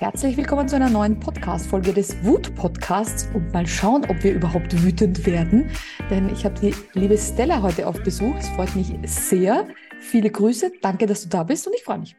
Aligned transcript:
Herzlich 0.00 0.38
willkommen 0.38 0.66
zu 0.66 0.76
einer 0.76 0.88
neuen 0.88 1.20
Podcast-Folge 1.20 1.92
des 1.92 2.24
Wut-Podcasts 2.24 3.28
und 3.34 3.52
mal 3.52 3.66
schauen, 3.66 4.02
ob 4.08 4.24
wir 4.24 4.32
überhaupt 4.32 4.82
wütend 4.82 5.26
werden. 5.26 5.68
Denn 6.08 6.30
ich 6.30 6.46
habe 6.46 6.58
die 6.58 6.74
liebe 6.98 7.18
Stella 7.18 7.60
heute 7.60 7.86
auf 7.86 8.02
Besuch. 8.02 8.34
Es 8.38 8.48
freut 8.48 8.74
mich 8.74 8.94
sehr. 9.04 9.68
Viele 9.98 10.30
Grüße. 10.30 10.72
Danke, 10.80 11.04
dass 11.04 11.24
du 11.24 11.28
da 11.28 11.42
bist 11.42 11.66
und 11.66 11.74
ich 11.74 11.84
freue 11.84 11.98
mich. 11.98 12.16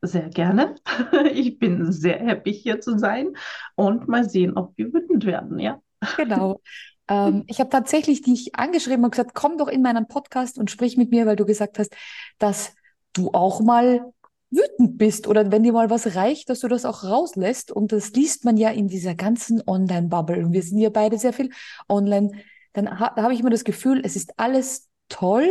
Sehr 0.00 0.28
gerne. 0.28 0.76
Ich 1.32 1.58
bin 1.58 1.90
sehr 1.90 2.20
happy 2.20 2.52
hier 2.52 2.80
zu 2.80 2.96
sein 2.96 3.32
und 3.74 4.06
mal 4.06 4.30
sehen, 4.30 4.56
ob 4.56 4.78
wir 4.78 4.94
wütend 4.94 5.26
werden, 5.26 5.58
ja. 5.58 5.82
Genau. 6.16 6.60
Ähm, 7.10 7.44
ich 7.46 7.58
habe 7.58 7.70
tatsächlich 7.70 8.20
dich 8.20 8.54
angeschrieben 8.54 9.02
und 9.02 9.12
gesagt, 9.12 9.30
komm 9.32 9.56
doch 9.56 9.68
in 9.68 9.80
meinen 9.80 10.08
Podcast 10.08 10.58
und 10.58 10.70
sprich 10.70 10.98
mit 10.98 11.10
mir, 11.10 11.24
weil 11.24 11.36
du 11.36 11.46
gesagt 11.46 11.78
hast, 11.78 11.96
dass 12.38 12.74
du 13.14 13.30
auch 13.32 13.62
mal 13.62 14.12
wütend 14.50 14.98
bist 14.98 15.26
oder 15.26 15.50
wenn 15.52 15.62
dir 15.62 15.72
mal 15.72 15.90
was 15.90 16.14
reicht, 16.14 16.48
dass 16.48 16.60
du 16.60 16.68
das 16.68 16.84
auch 16.84 17.04
rauslässt. 17.04 17.70
Und 17.72 17.92
das 17.92 18.12
liest 18.12 18.44
man 18.44 18.56
ja 18.56 18.70
in 18.70 18.88
dieser 18.88 19.14
ganzen 19.14 19.62
Online-Bubble. 19.66 20.44
Und 20.44 20.52
wir 20.52 20.62
sind 20.62 20.78
ja 20.78 20.90
beide 20.90 21.18
sehr 21.18 21.32
viel 21.32 21.50
online. 21.88 22.30
Dann 22.72 23.00
ha 23.00 23.14
habe 23.16 23.34
ich 23.34 23.40
immer 23.40 23.50
das 23.50 23.64
Gefühl, 23.64 24.00
es 24.04 24.16
ist 24.16 24.38
alles 24.38 24.88
toll. 25.08 25.48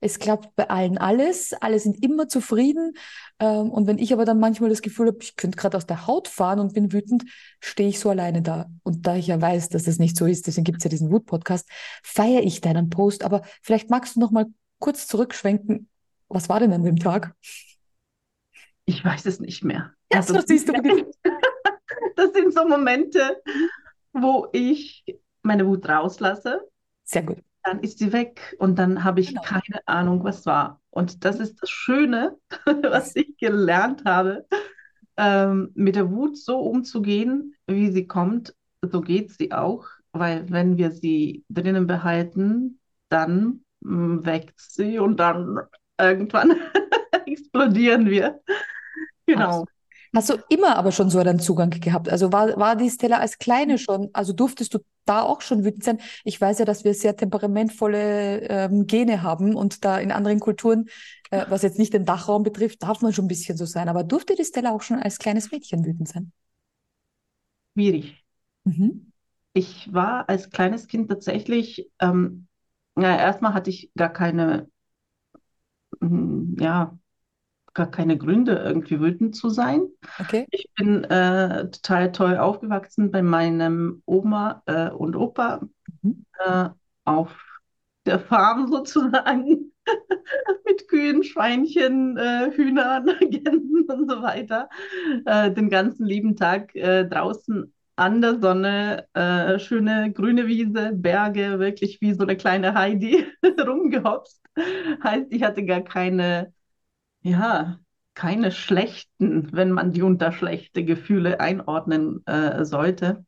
Es 0.00 0.20
klappt 0.20 0.54
bei 0.54 0.70
allen 0.70 0.96
alles. 0.96 1.52
Alle 1.54 1.80
sind 1.80 2.02
immer 2.04 2.28
zufrieden. 2.28 2.94
Ähm, 3.40 3.70
und 3.70 3.86
wenn 3.86 3.98
ich 3.98 4.12
aber 4.12 4.24
dann 4.24 4.38
manchmal 4.38 4.70
das 4.70 4.82
Gefühl 4.82 5.08
habe, 5.08 5.18
ich 5.22 5.36
könnte 5.36 5.58
gerade 5.58 5.76
aus 5.76 5.86
der 5.86 6.06
Haut 6.06 6.28
fahren 6.28 6.60
und 6.60 6.72
bin 6.72 6.92
wütend, 6.92 7.24
stehe 7.60 7.88
ich 7.88 7.98
so 7.98 8.10
alleine 8.10 8.40
da. 8.40 8.70
Und 8.84 9.06
da 9.06 9.16
ich 9.16 9.26
ja 9.26 9.40
weiß, 9.40 9.70
dass 9.70 9.84
das 9.84 9.98
nicht 9.98 10.16
so 10.16 10.26
ist, 10.26 10.46
deswegen 10.46 10.64
gibt 10.64 10.78
es 10.78 10.84
ja 10.84 10.90
diesen 10.90 11.10
Wut-Podcast, 11.10 11.68
feiere 12.02 12.42
ich 12.42 12.60
deinen 12.60 12.90
Post. 12.90 13.24
Aber 13.24 13.42
vielleicht 13.62 13.90
magst 13.90 14.16
du 14.16 14.20
noch 14.20 14.30
mal 14.30 14.46
kurz 14.78 15.08
zurückschwenken. 15.08 15.88
Was 16.28 16.48
war 16.48 16.60
denn 16.60 16.72
an 16.72 16.84
dem 16.84 16.98
Tag? 16.98 17.34
Ich 18.88 19.04
weiß 19.04 19.26
es 19.26 19.38
nicht 19.38 19.64
mehr. 19.64 19.92
Ja, 20.10 20.20
also, 20.20 20.32
so 20.32 20.40
siehst 20.46 20.66
du. 20.66 20.72
das 22.16 22.32
sind 22.32 22.54
so 22.54 22.66
Momente, 22.66 23.42
wo 24.14 24.48
ich 24.52 25.04
meine 25.42 25.66
Wut 25.66 25.86
rauslasse. 25.86 26.62
Sehr 27.04 27.22
gut. 27.22 27.36
Dann 27.64 27.80
ist 27.80 27.98
sie 27.98 28.14
weg 28.14 28.56
und 28.58 28.78
dann 28.78 29.04
habe 29.04 29.20
ich 29.20 29.28
genau. 29.28 29.42
keine 29.42 29.86
Ahnung, 29.86 30.24
was 30.24 30.46
war. 30.46 30.80
Und 30.88 31.26
das 31.26 31.38
ist 31.38 31.60
das 31.60 31.68
Schöne, 31.68 32.38
was 32.82 33.14
ich 33.14 33.36
gelernt 33.36 34.06
habe, 34.06 34.46
ähm, 35.18 35.70
mit 35.74 35.94
der 35.94 36.10
Wut 36.10 36.38
so 36.38 36.58
umzugehen, 36.58 37.56
wie 37.66 37.92
sie 37.92 38.06
kommt, 38.06 38.54
so 38.80 39.02
geht 39.02 39.32
sie 39.32 39.52
auch. 39.52 39.86
Weil 40.12 40.48
wenn 40.48 40.78
wir 40.78 40.92
sie 40.92 41.44
drinnen 41.50 41.86
behalten, 41.86 42.80
dann 43.10 43.60
mm, 43.80 44.24
wächst 44.24 44.76
sie 44.76 44.98
und 44.98 45.20
dann 45.20 45.60
irgendwann 46.00 46.56
explodieren 47.26 48.08
wir. 48.08 48.40
Genau. 49.28 49.64
Hast 50.14 50.30
du 50.30 50.36
immer 50.48 50.76
aber 50.76 50.90
schon 50.90 51.10
so 51.10 51.18
einen 51.18 51.38
Zugang 51.38 51.68
gehabt? 51.68 52.08
Also 52.08 52.32
war, 52.32 52.56
war 52.58 52.76
die 52.76 52.88
Stella 52.88 53.18
als 53.18 53.38
Kleine 53.38 53.74
mhm. 53.74 53.78
schon, 53.78 54.08
also 54.14 54.32
durftest 54.32 54.72
du 54.72 54.78
da 55.04 55.22
auch 55.22 55.42
schon 55.42 55.64
wütend 55.64 55.84
sein? 55.84 56.00
Ich 56.24 56.40
weiß 56.40 56.58
ja, 56.60 56.64
dass 56.64 56.84
wir 56.84 56.94
sehr 56.94 57.14
temperamentvolle 57.14 58.40
ähm, 58.48 58.86
Gene 58.86 59.22
haben 59.22 59.54
und 59.54 59.84
da 59.84 59.98
in 59.98 60.10
anderen 60.10 60.40
Kulturen, 60.40 60.88
äh, 61.30 61.44
was 61.48 61.62
jetzt 61.62 61.78
nicht 61.78 61.92
den 61.92 62.06
Dachraum 62.06 62.42
betrifft, 62.42 62.82
darf 62.82 63.02
man 63.02 63.12
schon 63.12 63.26
ein 63.26 63.28
bisschen 63.28 63.58
so 63.58 63.66
sein. 63.66 63.88
Aber 63.88 64.02
durfte 64.02 64.34
die 64.34 64.44
Stella 64.44 64.72
auch 64.72 64.82
schon 64.82 64.98
als 64.98 65.18
kleines 65.18 65.52
Mädchen 65.52 65.84
wütend 65.84 66.08
sein? 66.08 66.32
Schwierig. 67.74 68.24
Mhm. 68.64 69.12
Ich 69.52 69.92
war 69.92 70.28
als 70.28 70.50
kleines 70.50 70.86
Kind 70.86 71.10
tatsächlich, 71.10 71.90
ähm, 72.00 72.46
na, 72.94 73.18
erstmal 73.18 73.54
hatte 73.54 73.70
ich 73.70 73.90
gar 73.94 74.12
keine, 74.12 74.68
hm, 76.00 76.56
ja, 76.58 76.98
gar 77.78 77.90
keine 77.90 78.18
Gründe, 78.18 78.56
irgendwie 78.56 79.00
wütend 79.00 79.36
zu 79.36 79.48
sein. 79.48 79.86
Okay. 80.18 80.46
Ich 80.50 80.68
bin 80.74 81.04
äh, 81.04 81.70
total 81.70 82.10
toll 82.10 82.36
aufgewachsen 82.36 83.12
bei 83.12 83.22
meinem 83.22 84.02
Oma 84.04 84.62
äh, 84.66 84.90
und 84.90 85.14
Opa 85.14 85.60
mhm. 86.02 86.24
äh, 86.44 86.68
auf 87.04 87.40
der 88.04 88.18
Farm 88.18 88.66
sozusagen 88.66 89.72
mit 90.66 90.88
Kühen, 90.88 91.22
Schweinchen, 91.22 92.16
äh, 92.16 92.50
Hühnern, 92.50 93.06
Gänsen 93.20 93.86
und 93.88 94.10
so 94.10 94.22
weiter. 94.22 94.68
Äh, 95.24 95.52
den 95.52 95.70
ganzen 95.70 96.04
lieben 96.04 96.34
Tag 96.34 96.74
äh, 96.74 97.04
draußen 97.04 97.72
an 97.94 98.20
der 98.20 98.38
Sonne, 98.38 99.08
schöne 99.58 100.12
grüne 100.12 100.46
Wiese, 100.46 100.92
Berge, 100.94 101.58
wirklich 101.58 102.00
wie 102.00 102.14
so 102.14 102.22
eine 102.22 102.36
kleine 102.36 102.74
Heidi 102.74 103.26
rumgehopst. 103.66 104.40
Heißt, 105.02 105.26
ich 105.30 105.42
hatte 105.42 105.64
gar 105.64 105.80
keine 105.80 106.52
ja, 107.22 107.78
keine 108.14 108.50
schlechten, 108.50 109.52
wenn 109.52 109.70
man 109.70 109.92
die 109.92 110.02
unter 110.02 110.32
schlechte 110.32 110.84
Gefühle 110.84 111.40
einordnen 111.40 112.26
äh, 112.26 112.64
sollte. 112.64 113.24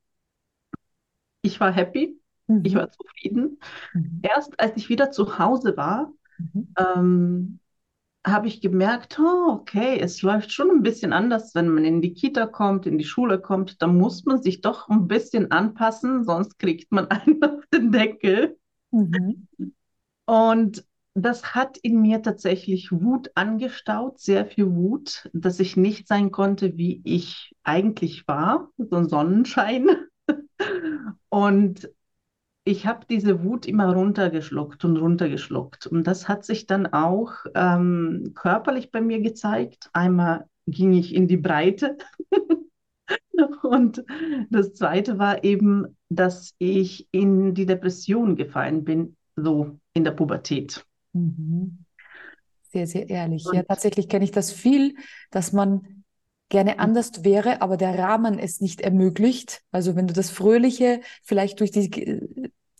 Ich 1.43 1.61
war 1.61 1.73
happy, 1.73 2.21
mhm. 2.49 2.62
ich 2.65 2.75
war 2.75 2.91
zufrieden. 2.91 3.61
Mhm. 3.95 4.21
Erst 4.23 4.59
als 4.59 4.77
ich 4.77 4.89
wieder 4.89 5.11
zu 5.11 5.39
Hause 5.39 5.77
war, 5.77 6.12
mhm. 6.39 6.75
ähm, 6.77 7.61
habe 8.27 8.49
ich 8.49 8.61
gemerkt, 8.61 9.19
oh, 9.19 9.53
okay, 9.53 9.99
es 9.99 10.22
läuft 10.22 10.53
schon 10.53 10.71
ein 10.71 10.83
bisschen 10.83 11.12
anders, 11.12 11.55
wenn 11.55 11.69
man 11.69 11.84
in 11.84 12.03
die 12.03 12.12
Kita 12.12 12.47
kommt, 12.47 12.84
in 12.87 12.99
die 12.99 13.05
Schule 13.05 13.41
kommt. 13.41 13.81
Da 13.81 13.87
muss 13.87 14.25
man 14.25 14.43
sich 14.43 14.61
doch 14.61 14.89
ein 14.89 15.07
bisschen 15.07 15.51
anpassen, 15.51 16.25
sonst 16.25 16.59
kriegt 16.59 16.93
man 16.93 17.07
einen 17.09 17.43
auf 17.43 17.65
den 17.72 17.93
Deckel. 17.93 18.59
Mhm. 18.91 19.47
Und 20.27 20.84
das 21.15 21.54
hat 21.54 21.76
in 21.78 22.00
mir 22.00 22.22
tatsächlich 22.22 22.93
Wut 22.93 23.31
angestaut, 23.34 24.21
sehr 24.21 24.47
viel 24.47 24.72
Wut, 24.72 25.28
dass 25.32 25.60
ich 25.60 25.76
nicht 25.76 26.06
sein 26.06 26.31
konnte, 26.31 26.76
wie 26.76 27.00
ich 27.04 27.54
eigentlich 27.65 28.26
war, 28.28 28.71
so 28.78 28.97
ein 28.97 29.09
Sonnenschein. 29.09 29.88
Und 31.28 31.91
ich 32.65 32.87
habe 32.87 33.06
diese 33.09 33.43
Wut 33.43 33.66
immer 33.66 33.93
runtergeschluckt 33.93 34.84
und 34.84 34.97
runtergeschluckt. 34.98 35.87
Und 35.87 36.06
das 36.06 36.28
hat 36.28 36.44
sich 36.44 36.66
dann 36.66 36.87
auch 36.87 37.32
ähm, 37.54 38.32
körperlich 38.34 38.91
bei 38.91 39.00
mir 39.00 39.21
gezeigt. 39.21 39.88
Einmal 39.92 40.47
ging 40.66 40.92
ich 40.92 41.15
in 41.15 41.27
die 41.27 41.38
Breite. 41.38 41.97
und 43.62 44.04
das 44.50 44.75
Zweite 44.75 45.19
war 45.19 45.42
eben, 45.42 45.97
dass 46.10 46.54
ich 46.59 47.09
in 47.12 47.54
die 47.54 47.66
Depression 47.66 48.37
gefallen 48.37 48.84
bin, 48.84 49.16
so 49.37 49.78
in 49.94 50.04
der 50.04 50.12
Pubertät. 50.12 50.84
Mhm. 51.12 51.84
Sehr, 52.72 52.87
sehr 52.87 53.10
ehrlich. 53.10 53.44
Ja, 53.53 53.62
tatsächlich 53.62 54.09
kenne 54.09 54.25
ich 54.25 54.31
das 54.31 54.53
viel, 54.53 54.94
dass 55.31 55.53
man 55.53 56.04
gerne 56.50 56.78
anders 56.78 57.25
wäre, 57.25 57.62
aber 57.62 57.76
der 57.76 57.98
Rahmen 57.98 58.38
es 58.38 58.60
nicht 58.60 58.81
ermöglicht. 58.81 59.62
Also 59.72 59.97
wenn 59.97 60.06
du 60.06 60.15
das 60.15 60.31
fröhliche, 60.31 61.00
vielleicht 61.22 61.60
durch 61.60 61.71
die 61.71 61.91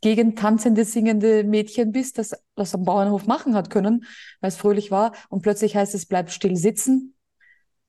Gegend 0.01 0.39
tanzende, 0.39 0.85
singende 0.85 1.45
Mädchen 1.45 1.93
bist, 1.93 2.19
das 2.19 2.33
das 2.55 2.75
am 2.75 2.85
Bauernhof 2.85 3.27
machen 3.27 3.55
hat 3.55 3.71
können, 3.71 4.05
weil 4.41 4.49
es 4.49 4.57
fröhlich 4.57 4.91
war, 4.91 5.13
und 5.29 5.43
plötzlich 5.43 5.77
heißt 5.77 5.95
es, 5.95 6.07
bleib 6.07 6.31
still 6.31 6.57
sitzen, 6.57 7.15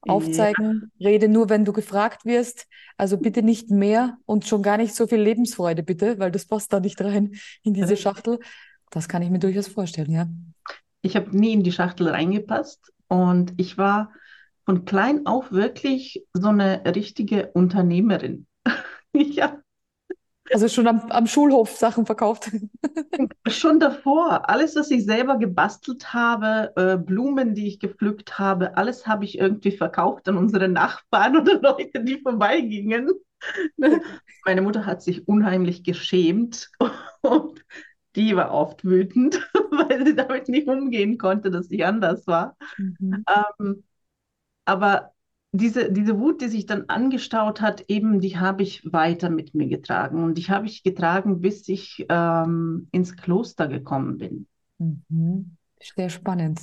aufzeigen, 0.02 0.91
ja. 0.97 1.09
rede 1.09 1.29
nur, 1.29 1.50
wenn 1.50 1.66
du 1.66 1.73
gefragt 1.73 2.25
wirst. 2.25 2.68
Also 2.97 3.18
bitte 3.18 3.44
nicht 3.44 3.69
mehr 3.69 4.18
und 4.25 4.46
schon 4.46 4.62
gar 4.63 4.78
nicht 4.78 4.96
so 4.96 5.08
viel 5.08 5.19
Lebensfreude, 5.19 5.84
bitte, 5.84 6.19
weil 6.19 6.31
das 6.31 6.46
passt 6.46 6.73
da 6.73 6.79
nicht 6.79 7.00
rein 7.02 7.34
in 7.63 7.73
diese 7.73 7.97
Schachtel. 7.97 8.40
Das 8.91 9.07
kann 9.07 9.22
ich 9.22 9.29
mir 9.29 9.40
durchaus 9.40 9.68
vorstellen, 9.68 10.12
ja. 10.12 10.28
Ich 11.02 11.16
habe 11.16 11.35
nie 11.35 11.53
in 11.53 11.63
die 11.63 11.72
Schachtel 11.72 12.09
reingepasst 12.09 12.94
und 13.07 13.53
ich 13.57 13.78
war 13.78 14.12
von 14.66 14.85
klein 14.85 15.25
auf 15.25 15.52
wirklich 15.52 16.25
so 16.34 16.50
eine 16.50 16.84
richtige 16.96 17.52
Unternehmerin. 17.53 18.46
ja. 19.13 19.57
Also 20.53 20.68
schon 20.68 20.88
am, 20.88 21.09
am 21.09 21.28
Schulhof 21.28 21.78
Sachen 21.78 22.06
verkauft. 22.06 22.52
schon 23.47 23.79
davor. 23.79 24.50
Alles, 24.50 24.75
was 24.75 24.91
ich 24.91 25.06
selber 25.06 25.38
gebastelt 25.38 26.13
habe, 26.13 26.73
äh, 26.75 26.97
Blumen, 26.97 27.56
die 27.56 27.68
ich 27.68 27.79
gepflückt 27.79 28.38
habe, 28.38 28.75
alles 28.75 29.08
habe 29.08 29.23
ich 29.23 29.38
irgendwie 29.38 29.72
verkauft 29.72 30.28
an 30.28 30.38
unsere 30.38 30.68
Nachbarn 30.68 31.37
oder 31.37 31.59
Leute, 31.61 32.03
die 32.03 32.20
vorbeigingen. 32.20 33.09
Meine 34.46 34.61
Mutter 34.61 34.85
hat 34.85 35.02
sich 35.02 35.28
unheimlich 35.28 35.84
geschämt 35.84 36.70
und 37.22 37.64
die 38.16 38.35
war 38.35 38.52
oft 38.52 38.84
wütend, 38.84 39.35
weil 39.72 40.05
sie 40.05 40.16
damit 40.16 40.49
nicht 40.49 40.67
umgehen 40.67 41.17
konnte, 41.17 41.52
dass 41.52 41.69
ich 41.72 41.85
anders 41.85 42.28
war. 42.28 42.58
Mhm. 42.78 43.23
Ähm, 43.59 43.84
aber 44.66 45.11
diese, 45.53 45.91
diese 45.91 46.17
Wut, 46.19 46.41
die 46.41 46.47
sich 46.47 46.66
dann 46.66 46.85
angestaut 46.87 47.59
hat, 47.59 47.84
eben, 47.90 48.22
die 48.22 48.37
habe 48.37 48.63
ich 48.63 48.91
weiter 48.91 49.29
mit 49.29 49.53
mir 49.53 49.67
getragen. 49.67 50.23
Und 50.23 50.37
die 50.37 50.46
habe 50.46 50.66
ich 50.66 50.84
getragen, 50.84 51.41
bis 51.41 51.67
ich 51.67 52.05
ähm, 52.09 52.87
ins 52.91 53.17
Kloster 53.17 53.67
gekommen 53.67 54.17
bin. 54.17 54.47
Mhm. 54.78 55.58
Sehr 55.96 56.09
spannend. 56.09 56.61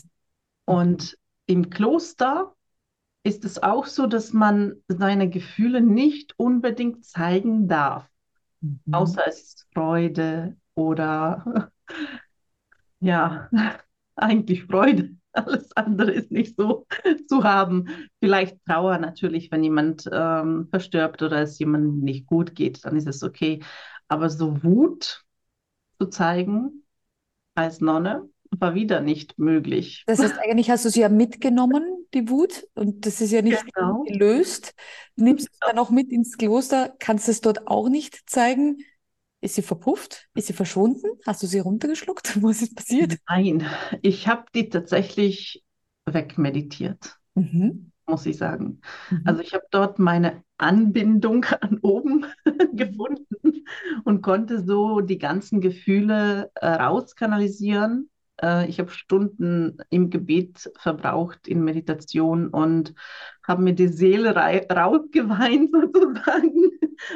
Und 0.64 1.18
im 1.46 1.70
Kloster 1.70 2.54
ist 3.24 3.44
es 3.44 3.62
auch 3.62 3.86
so, 3.86 4.06
dass 4.06 4.32
man 4.32 4.76
seine 4.88 5.28
Gefühle 5.28 5.82
nicht 5.82 6.38
unbedingt 6.38 7.04
zeigen 7.04 7.68
darf. 7.68 8.08
Mhm. 8.60 8.80
Außer 8.90 9.22
es 9.26 9.42
ist 9.42 9.66
Freude, 9.74 10.56
oder 10.78 11.72
ja, 13.00 13.50
eigentlich 14.16 14.64
Freude. 14.64 15.10
Alles 15.32 15.76
andere 15.76 16.12
ist 16.12 16.30
nicht 16.30 16.56
so 16.56 16.86
zu 17.28 17.44
haben. 17.44 17.86
Vielleicht 18.20 18.64
Trauer 18.64 18.98
natürlich, 18.98 19.50
wenn 19.52 19.62
jemand 19.62 20.08
ähm, 20.10 20.68
verstirbt 20.70 21.22
oder 21.22 21.42
es 21.42 21.58
jemandem 21.58 22.00
nicht 22.00 22.26
gut 22.26 22.54
geht, 22.54 22.84
dann 22.84 22.96
ist 22.96 23.06
es 23.06 23.22
okay. 23.22 23.60
Aber 24.08 24.30
so 24.30 24.62
Wut 24.64 25.24
zu 26.00 26.06
zeigen 26.06 26.84
als 27.54 27.80
Nonne 27.80 28.28
war 28.50 28.74
wieder 28.74 29.00
nicht 29.00 29.38
möglich. 29.38 30.04
Das 30.06 30.20
heißt, 30.20 30.38
eigentlich 30.38 30.70
hast 30.70 30.84
du 30.84 30.90
sie 30.90 31.00
ja 31.00 31.08
mitgenommen, 31.08 32.06
die 32.14 32.30
Wut, 32.30 32.66
und 32.74 33.04
das 33.04 33.20
ist 33.20 33.30
ja 33.30 33.42
nicht 33.42 33.62
genau. 33.74 34.04
gelöst. 34.04 34.74
Nimmst 35.16 35.48
du 35.48 35.66
dann 35.66 35.78
auch 35.78 35.90
mit 35.90 36.10
ins 36.10 36.38
Kloster, 36.38 36.94
kannst 36.98 37.28
es 37.28 37.42
dort 37.42 37.68
auch 37.68 37.88
nicht 37.88 38.28
zeigen. 38.30 38.78
Ist 39.40 39.54
sie 39.54 39.62
verpufft? 39.62 40.28
Ist 40.34 40.48
sie 40.48 40.52
verschwunden? 40.52 41.06
Hast 41.24 41.42
du 41.42 41.46
sie 41.46 41.60
runtergeschluckt? 41.60 42.36
Was 42.42 42.62
ist 42.62 42.74
passiert? 42.74 43.18
Nein, 43.28 43.64
ich 44.02 44.26
habe 44.26 44.44
die 44.54 44.68
tatsächlich 44.68 45.64
wegmeditiert, 46.06 47.16
mhm. 47.34 47.92
muss 48.06 48.26
ich 48.26 48.36
sagen. 48.36 48.80
Mhm. 49.10 49.22
Also 49.24 49.42
ich 49.42 49.54
habe 49.54 49.64
dort 49.70 49.98
meine 49.98 50.42
Anbindung 50.56 51.44
an 51.60 51.78
oben 51.82 52.26
gefunden 52.72 53.64
und 54.04 54.22
konnte 54.22 54.64
so 54.64 55.00
die 55.00 55.18
ganzen 55.18 55.60
Gefühle 55.60 56.50
äh, 56.56 56.66
rauskanalisieren. 56.66 58.10
Äh, 58.42 58.68
ich 58.68 58.80
habe 58.80 58.90
Stunden 58.90 59.78
im 59.88 60.10
Gebet 60.10 60.68
verbraucht, 60.78 61.46
in 61.46 61.62
Meditation 61.62 62.48
und 62.48 62.92
habe 63.46 63.62
mir 63.62 63.74
die 63.74 63.88
Seele 63.88 64.34
rausgeweint 64.34 65.70
sozusagen 65.70 66.72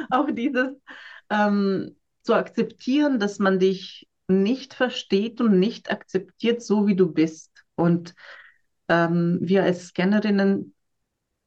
auf 0.09 0.33
dieses 0.33 0.69
ähm, 1.29 1.95
zu 2.23 2.33
akzeptieren, 2.33 3.19
dass 3.19 3.39
man 3.39 3.59
dich 3.59 4.07
nicht 4.27 4.73
versteht 4.73 5.41
und 5.41 5.59
nicht 5.59 5.91
akzeptiert, 5.91 6.61
so 6.63 6.87
wie 6.87 6.95
du 6.95 7.11
bist. 7.11 7.51
Und 7.75 8.15
ähm, 8.87 9.39
wir 9.41 9.63
als 9.63 9.87
Scannerinnen 9.87 10.73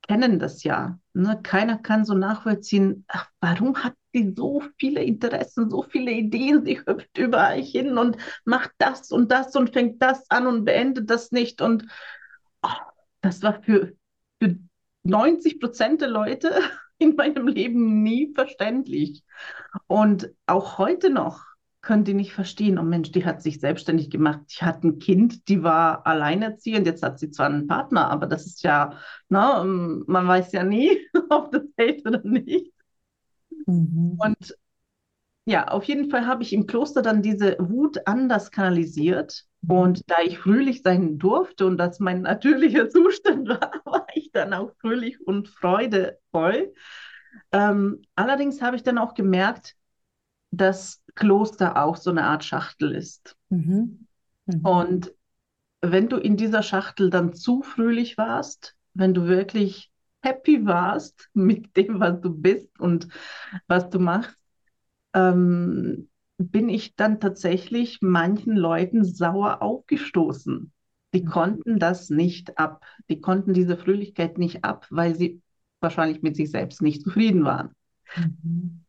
kennen 0.07 0.39
das 0.39 0.63
ja. 0.63 0.99
Ne? 1.15 1.41
Keiner 1.43 1.79
kann 1.79 2.05
so 2.05 2.15
nachvollziehen, 2.15 3.05
ach, 3.09 3.29
warum 3.41 3.83
hat 3.83 3.95
sie 4.13 4.35
so 4.37 4.63
viele 4.79 5.03
Interessen, 5.03 5.71
so 5.71 5.83
viele 5.83 6.13
Ideen, 6.13 6.65
sie 6.65 6.79
hüpft 6.79 7.19
überall 7.19 7.61
hin 7.61 7.99
und 7.99 8.17
macht 8.45 8.71
das 8.79 9.11
und 9.11 9.31
das 9.33 9.55
und 9.57 9.73
fängt 9.73 10.01
das 10.03 10.31
an 10.31 10.47
und 10.47 10.65
beendet 10.65 11.11
das 11.11 11.33
nicht. 11.33 11.61
Und 11.61 11.87
oh, 12.63 12.69
das 13.21 13.43
war 13.43 13.63
für, 13.63 13.95
für 14.41 14.57
90 15.03 15.61
Prozent 15.61 16.01
der 16.01 16.09
Leute 16.09 16.53
in 16.99 17.17
meinem 17.17 17.49
Leben 17.49 18.03
nie 18.03 18.33
verständlich. 18.35 19.23
Und 19.87 20.31
auch 20.47 20.79
heute 20.79 21.11
noch 21.11 21.45
können 21.83 22.05
die 22.05 22.15
nicht 22.15 22.33
verstehen, 22.33 22.79
oh 22.79 22.83
Mensch, 22.83 23.13
die 23.13 23.25
hat 23.25 23.43
sich 23.43 23.61
selbstständig 23.61 24.11
gemacht, 24.11 24.41
die 24.51 24.65
hat 24.65 24.83
ein 24.83 24.99
Kind, 24.99 25.49
die 25.49 25.63
war 25.63 26.05
alleinerziehend, 26.05 26.85
jetzt 26.85 27.05
hat 27.05 27.21
sie 27.21 27.31
zwar 27.31 27.47
einen 27.47 27.69
Partner, 27.69 28.11
aber 28.11 28.27
das 28.27 28.45
ist 28.45 28.65
ja, 28.65 28.99
ne, 29.29 30.03
man 30.07 30.27
weiß 30.27 30.51
ja 30.51 30.65
nie, 30.65 30.99
ob 31.31 31.53
das 31.53 31.63
hält 31.77 32.05
oder 32.05 32.21
nicht. 32.25 32.73
Mhm. 33.67 34.19
Und 34.19 34.57
ja, 35.47 35.69
auf 35.69 35.85
jeden 35.85 36.11
Fall 36.11 36.27
habe 36.27 36.43
ich 36.43 36.53
im 36.53 36.67
Kloster 36.67 37.03
dann 37.03 37.23
diese 37.23 37.57
Wut 37.61 38.07
anders 38.07 38.51
kanalisiert. 38.51 39.45
Mhm. 39.63 39.71
Und 39.71 40.03
da 40.11 40.17
ich 40.25 40.39
fröhlich 40.39 40.83
sein 40.83 41.19
durfte 41.19 41.67
und 41.67 41.79
das 41.79 42.01
mein 42.01 42.23
natürlicher 42.23 42.91
Zustand 42.91 43.49
war, 43.49 43.71
war 43.85 44.07
ich 44.15 44.33
dann 44.33 44.53
auch 44.53 44.73
fröhlich 44.81 45.25
und 45.25 45.49
freudevoll. 45.49 46.75
Ähm, 47.53 48.03
allerdings 48.17 48.61
habe 48.61 48.77
ich 48.77 48.83
dann 48.83 48.99
auch 48.99 49.15
gemerkt, 49.15 49.77
dass 50.51 51.03
Kloster 51.15 51.83
auch 51.83 51.97
so 51.97 52.11
eine 52.11 52.25
Art 52.25 52.45
Schachtel 52.45 52.93
ist. 52.93 53.37
Mhm. 53.51 54.07
Mhm. 54.47 54.61
Und 54.65 55.13
wenn 55.81 56.09
du 56.09 56.17
in 56.17 56.37
dieser 56.37 56.63
Schachtel 56.63 57.09
dann 57.11 57.35
zu 57.35 57.63
fröhlich 57.63 58.19
warst, 58.19 58.75
wenn 58.95 59.15
du 59.15 59.29
wirklich 59.29 59.93
happy 60.23 60.67
warst 60.67 61.29
mit 61.35 61.77
dem, 61.77 62.01
was 62.01 62.21
du 62.21 62.31
bist 62.31 62.81
und 62.81 63.07
was 63.69 63.89
du 63.91 64.01
machst, 64.01 64.37
ähm, 65.17 66.09
bin 66.39 66.69
ich 66.69 66.95
dann 66.95 67.19
tatsächlich 67.19 67.99
manchen 68.03 68.55
Leuten 68.55 69.05
sauer 69.05 69.63
aufgestoßen. 69.63 70.73
Die 71.15 71.23
mhm. 71.23 71.27
konnten 71.27 71.79
das 71.79 72.11
nicht 72.11 72.59
ab. 72.59 72.85
Die 73.09 73.21
konnten 73.21 73.55
diese 73.55 73.77
Fröhlichkeit 73.77 74.39
nicht 74.39 74.65
ab, 74.65 74.87
weil 74.91 75.15
sie 75.15 75.41
wahrscheinlich 75.81 76.23
mit 76.23 76.37
sich 76.37 76.51
selbst 76.51 76.83
nicht 76.83 77.03
zufrieden 77.03 77.45
waren. 77.45 77.71
Mhm. 78.17 78.83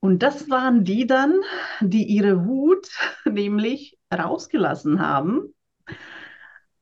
Und 0.00 0.22
das 0.22 0.50
waren 0.50 0.84
die 0.84 1.06
dann, 1.06 1.40
die 1.80 2.04
ihre 2.04 2.46
Wut 2.46 2.88
nämlich 3.30 3.98
rausgelassen 4.12 5.00
haben 5.00 5.54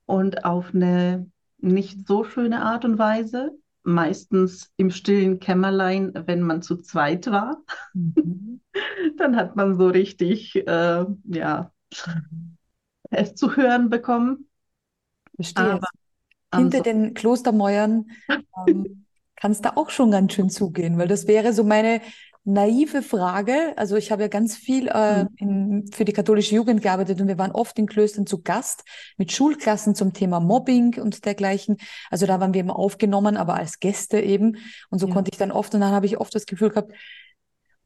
und 0.06 0.44
auf 0.44 0.74
eine 0.74 1.30
nicht 1.58 2.06
so 2.06 2.24
schöne 2.24 2.62
Art 2.62 2.84
und 2.84 2.98
Weise, 2.98 3.52
meistens 3.84 4.72
im 4.76 4.90
stillen 4.90 5.38
Kämmerlein, 5.40 6.12
wenn 6.26 6.40
man 6.42 6.62
zu 6.62 6.76
zweit 6.76 7.26
war. 7.30 7.62
Mhm. 7.94 8.60
Dann 9.18 9.36
hat 9.36 9.56
man 9.56 9.76
so 9.76 9.88
richtig, 9.88 10.56
äh, 10.56 11.04
ja, 11.24 11.72
mhm. 12.06 12.56
es 13.10 13.34
zu 13.34 13.56
hören 13.56 13.90
bekommen. 13.90 14.48
Verstehe. 15.34 15.64
Aber 15.64 15.88
Hinter 16.54 16.78
so 16.78 16.84
den 16.84 17.14
Klostermäuern 17.14 18.10
ähm, 18.68 19.06
kann 19.36 19.52
es 19.52 19.60
da 19.60 19.72
auch 19.74 19.90
schon 19.90 20.10
ganz 20.10 20.34
schön 20.34 20.50
zugehen, 20.50 20.98
weil 20.98 21.08
das 21.08 21.26
wäre 21.26 21.52
so 21.52 21.64
meine 21.64 22.00
naive 22.44 23.02
Frage. 23.02 23.72
Also 23.76 23.96
ich 23.96 24.10
habe 24.10 24.22
ja 24.22 24.28
ganz 24.28 24.56
viel 24.56 24.88
äh, 24.88 25.24
mhm. 25.24 25.28
in, 25.36 25.86
für 25.92 26.04
die 26.04 26.12
katholische 26.12 26.54
Jugend 26.54 26.82
gearbeitet 26.82 27.20
und 27.20 27.28
wir 27.28 27.38
waren 27.38 27.52
oft 27.52 27.78
in 27.78 27.86
Klöstern 27.86 28.26
zu 28.26 28.42
Gast 28.42 28.84
mit 29.16 29.32
Schulklassen 29.32 29.94
zum 29.94 30.12
Thema 30.12 30.40
Mobbing 30.40 31.00
und 31.00 31.24
dergleichen. 31.24 31.76
Also 32.10 32.26
da 32.26 32.40
waren 32.40 32.54
wir 32.54 32.60
immer 32.60 32.76
aufgenommen, 32.76 33.36
aber 33.36 33.54
als 33.54 33.78
Gäste 33.78 34.20
eben. 34.20 34.56
Und 34.90 34.98
so 34.98 35.06
ja. 35.06 35.14
konnte 35.14 35.30
ich 35.32 35.38
dann 35.38 35.52
oft, 35.52 35.74
und 35.74 35.80
dann 35.80 35.92
habe 35.92 36.06
ich 36.06 36.18
oft 36.18 36.34
das 36.34 36.46
Gefühl 36.46 36.70
gehabt, 36.70 36.92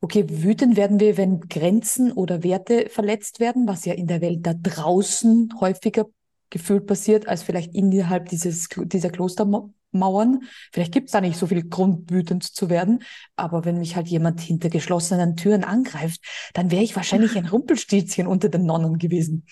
okay, 0.01 0.25
wütend 0.29 0.77
werden 0.77 1.01
wir, 1.01 1.17
wenn 1.17 1.41
Grenzen 1.41 2.13
oder 2.13 2.43
Werte 2.43 2.89
verletzt 2.89 3.41
werden, 3.41 3.67
was 3.67 3.85
ja 3.85 3.95
in 3.95 4.07
der 4.07 4.21
Welt 4.21 4.47
da 4.47 4.55
draußen 4.55 5.55
häufiger 5.61 6.07
gefühlt 6.49 6.87
passiert, 6.87 7.29
als 7.29 7.43
vielleicht 7.43 7.75
innerhalb 7.75 8.29
dieses, 8.29 8.69
dieser 8.69 9.11
Klostermauer. 9.11 9.71
Mauern. 9.99 10.43
Vielleicht 10.73 10.93
gibt 10.93 11.07
es 11.07 11.13
da 11.13 11.21
nicht 11.21 11.39
so 11.39 11.47
viel 11.47 11.69
Grund, 11.69 12.11
wütend 12.11 12.45
zu 12.45 12.71
werden, 12.71 13.03
aber 13.37 13.65
wenn 13.65 13.79
mich 13.79 13.97
halt 13.97 14.09
jemand 14.09 14.41
hinter 14.41 14.69
geschlossenen 14.69 15.37
Türen 15.37 15.65
angreift, 15.65 16.21
dann 16.55 16.71
wäre 16.71 16.83
ich 16.83 16.97
wahrscheinlich 16.97 17.37
ein 17.37 17.47
Rumpelstilzchen 17.49 18.27
unter 18.27 18.49
den 18.49 18.67
Nonnen 18.67 18.99
gewesen. 18.99 19.47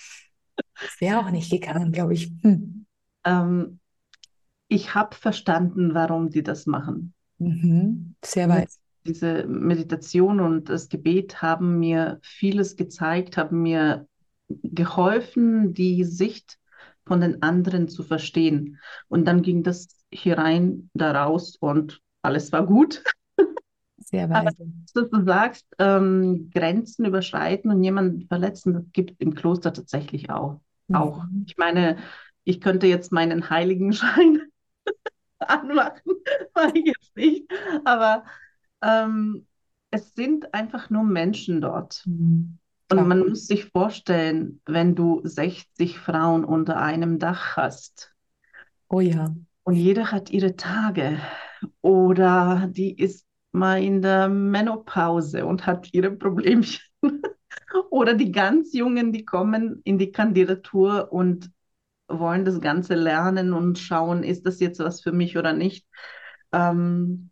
Das 0.56 1.00
wäre 1.00 1.20
auch 1.20 1.31
nicht 1.31 1.50
gegangen, 1.50 1.93
glaube 1.93 2.14
ich. 2.14 2.32
Hm. 2.43 2.87
Ähm, 3.25 3.81
ich 4.69 4.94
habe 4.94 5.14
verstanden, 5.14 5.94
warum 5.94 6.31
die 6.31 6.43
das 6.43 6.67
machen. 6.67 7.14
Mhm. 7.38 8.14
Sehr 8.25 8.48
weit. 8.48 8.70
Diese 9.06 9.44
Meditation 9.46 10.41
und 10.41 10.69
das 10.69 10.89
Gebet 10.89 11.43
haben 11.43 11.79
mir 11.79 12.19
vieles 12.22 12.77
gezeigt, 12.77 13.36
haben 13.36 13.63
mir 13.63 14.08
geholfen, 14.48 15.74
die 15.74 16.05
Sicht 16.05 16.58
von 17.06 17.20
den 17.20 17.43
anderen 17.43 17.89
zu 17.89 18.03
verstehen. 18.03 18.79
Und 19.08 19.27
dann 19.27 19.43
ging 19.43 19.63
das 19.63 19.89
hier 20.11 20.39
rein, 20.39 20.91
da 20.94 21.13
raus 21.13 21.56
und 21.56 22.01
alles 22.23 22.53
war 22.53 22.67
gut. 22.67 23.03
Sehr 23.99 24.29
weise. 24.29 24.49
Aber, 24.49 24.51
dass 24.94 25.11
du 25.11 25.25
sagst, 25.25 25.67
ähm, 25.79 26.51
Grenzen 26.53 27.05
überschreiten 27.05 27.70
und 27.70 27.82
jemanden 27.82 28.27
verletzen, 28.27 28.75
das 28.75 28.84
gibt 28.93 29.20
im 29.20 29.34
Kloster 29.34 29.73
tatsächlich 29.73 30.31
auch. 30.31 30.61
Mhm. 30.89 30.96
auch. 30.96 31.25
Ich 31.46 31.56
meine, 31.56 31.99
ich 32.44 32.61
könnte 32.61 32.87
jetzt 32.87 33.13
meinen 33.13 33.51
Heiligenschein 33.51 34.43
anmachen, 35.39 36.13
mache 36.55 36.73
ich 36.79 36.87
jetzt 36.87 37.17
nicht. 37.17 37.51
Aber 37.84 38.25
ähm, 38.82 39.46
es 39.91 40.15
sind 40.15 40.53
einfach 40.55 40.91
nur 40.91 41.05
Menschen 41.05 41.61
dort. 41.61 42.03
Mhm. 42.06 42.58
Und 42.91 43.08
man 43.08 43.20
muss 43.20 43.46
sich 43.46 43.67
vorstellen, 43.67 44.60
wenn 44.67 44.94
du 44.94 45.20
60 45.24 45.98
Frauen 45.98 46.44
unter 46.44 46.79
einem 46.81 47.19
Dach 47.19 47.56
hast. 47.56 48.14
Oh 48.88 49.00
ja. 49.00 49.34
Und 49.64 49.74
jeder 49.74 50.12
hat 50.12 50.31
ihre 50.31 50.56
Tage. 50.56 51.19
Oder 51.81 52.69
die 52.70 52.94
ist 52.94 53.26
mal 53.53 53.82
in 53.82 54.03
der 54.03 54.29
Menopause 54.29 55.46
und 55.46 55.67
hat 55.67 55.88
ihre 55.93 56.10
Problemchen. 56.10 56.82
Oder 57.91 58.14
die 58.14 58.32
ganz 58.32 58.74
Jungen, 58.74 59.12
die 59.12 59.24
kommen 59.24 59.81
in 59.84 59.98
die 59.98 60.12
Kandidatur 60.12 61.12
und 61.12 61.50
wollen 62.08 62.44
das 62.44 62.60
Ganze 62.60 62.94
lernen 62.94 63.53
und 63.53 63.79
schauen, 63.79 64.22
ist 64.22 64.46
das 64.46 64.60
jetzt 64.60 64.81
was 64.81 65.00
für 65.00 65.12
mich 65.12 65.38
oder 65.38 65.53
nicht. 65.53 65.86
Ähm, 66.53 67.31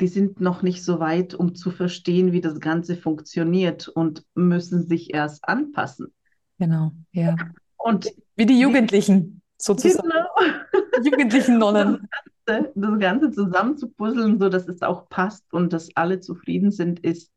die 0.00 0.08
sind 0.08 0.40
noch 0.40 0.62
nicht 0.62 0.84
so 0.84 1.00
weit, 1.00 1.34
um 1.34 1.54
zu 1.54 1.70
verstehen, 1.70 2.32
wie 2.32 2.40
das 2.40 2.60
Ganze 2.60 2.96
funktioniert 2.96 3.88
und 3.88 4.24
müssen 4.34 4.86
sich 4.86 5.12
erst 5.12 5.48
anpassen. 5.48 6.12
Genau, 6.58 6.92
ja. 7.12 7.36
Und 7.76 8.08
wie 8.36 8.46
die 8.46 8.60
Jugendlichen 8.60 9.42
sozusagen. 9.56 10.08
Genau. 10.08 11.04
Jugendlichen 11.04 11.58
Nonnen. 11.58 12.08
Das 12.44 12.56
Ganze, 12.56 12.72
das 12.74 12.98
Ganze 12.98 13.30
zusammenzupuzzeln, 13.30 14.38
so 14.38 14.48
dass 14.48 14.68
es 14.68 14.82
auch 14.82 15.08
passt 15.08 15.52
und 15.52 15.72
dass 15.72 15.94
alle 15.96 16.20
zufrieden 16.20 16.70
sind, 16.70 17.00
ist 17.00 17.30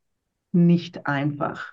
nicht 0.52 1.06
einfach. 1.06 1.72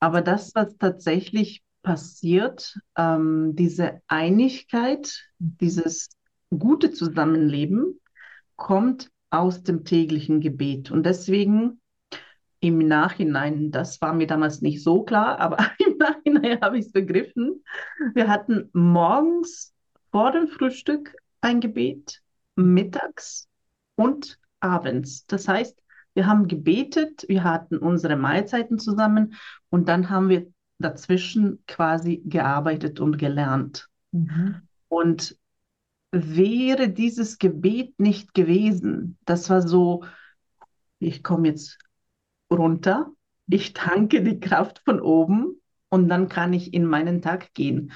Aber 0.00 0.20
das, 0.20 0.54
was 0.54 0.76
tatsächlich 0.78 1.62
passiert, 1.82 2.78
ähm, 2.96 3.54
diese 3.54 4.00
Einigkeit, 4.06 5.24
dieses 5.38 6.10
gute 6.50 6.92
Zusammenleben 6.92 8.00
kommt 8.56 9.10
aus 9.30 9.62
dem 9.62 9.84
täglichen 9.84 10.40
Gebet. 10.40 10.90
Und 10.90 11.04
deswegen 11.04 11.80
im 12.60 12.78
Nachhinein, 12.78 13.70
das 13.70 14.00
war 14.00 14.12
mir 14.12 14.26
damals 14.26 14.62
nicht 14.62 14.82
so 14.82 15.02
klar, 15.02 15.38
aber 15.38 15.58
im 15.78 15.96
Nachhinein 15.98 16.60
habe 16.60 16.78
ich 16.78 16.86
es 16.86 16.92
begriffen. 16.92 17.62
Wir 18.14 18.28
hatten 18.28 18.70
morgens 18.72 19.74
vor 20.10 20.32
dem 20.32 20.48
Frühstück 20.48 21.14
ein 21.40 21.60
Gebet, 21.60 22.20
mittags 22.56 23.48
und 23.94 24.38
abends. 24.60 25.26
Das 25.26 25.46
heißt, 25.46 25.80
wir 26.14 26.26
haben 26.26 26.48
gebetet, 26.48 27.24
wir 27.28 27.44
hatten 27.44 27.78
unsere 27.78 28.16
Mahlzeiten 28.16 28.78
zusammen 28.78 29.34
und 29.70 29.88
dann 29.88 30.10
haben 30.10 30.28
wir 30.28 30.46
dazwischen 30.78 31.62
quasi 31.66 32.22
gearbeitet 32.24 32.98
und 32.98 33.18
gelernt. 33.18 33.88
Mhm. 34.10 34.62
Und 34.88 35.36
wäre 36.10 36.88
dieses 36.88 37.38
Gebet 37.38 37.98
nicht 37.98 38.34
gewesen, 38.34 39.18
das 39.24 39.50
war 39.50 39.62
so, 39.62 40.04
ich 40.98 41.22
komme 41.22 41.48
jetzt 41.48 41.78
runter, 42.50 43.12
ich 43.48 43.72
tanke 43.72 44.22
die 44.22 44.40
Kraft 44.40 44.82
von 44.84 45.00
oben 45.00 45.60
und 45.88 46.08
dann 46.08 46.28
kann 46.28 46.52
ich 46.52 46.74
in 46.74 46.84
meinen 46.84 47.22
Tag 47.22 47.52
gehen. 47.54 47.92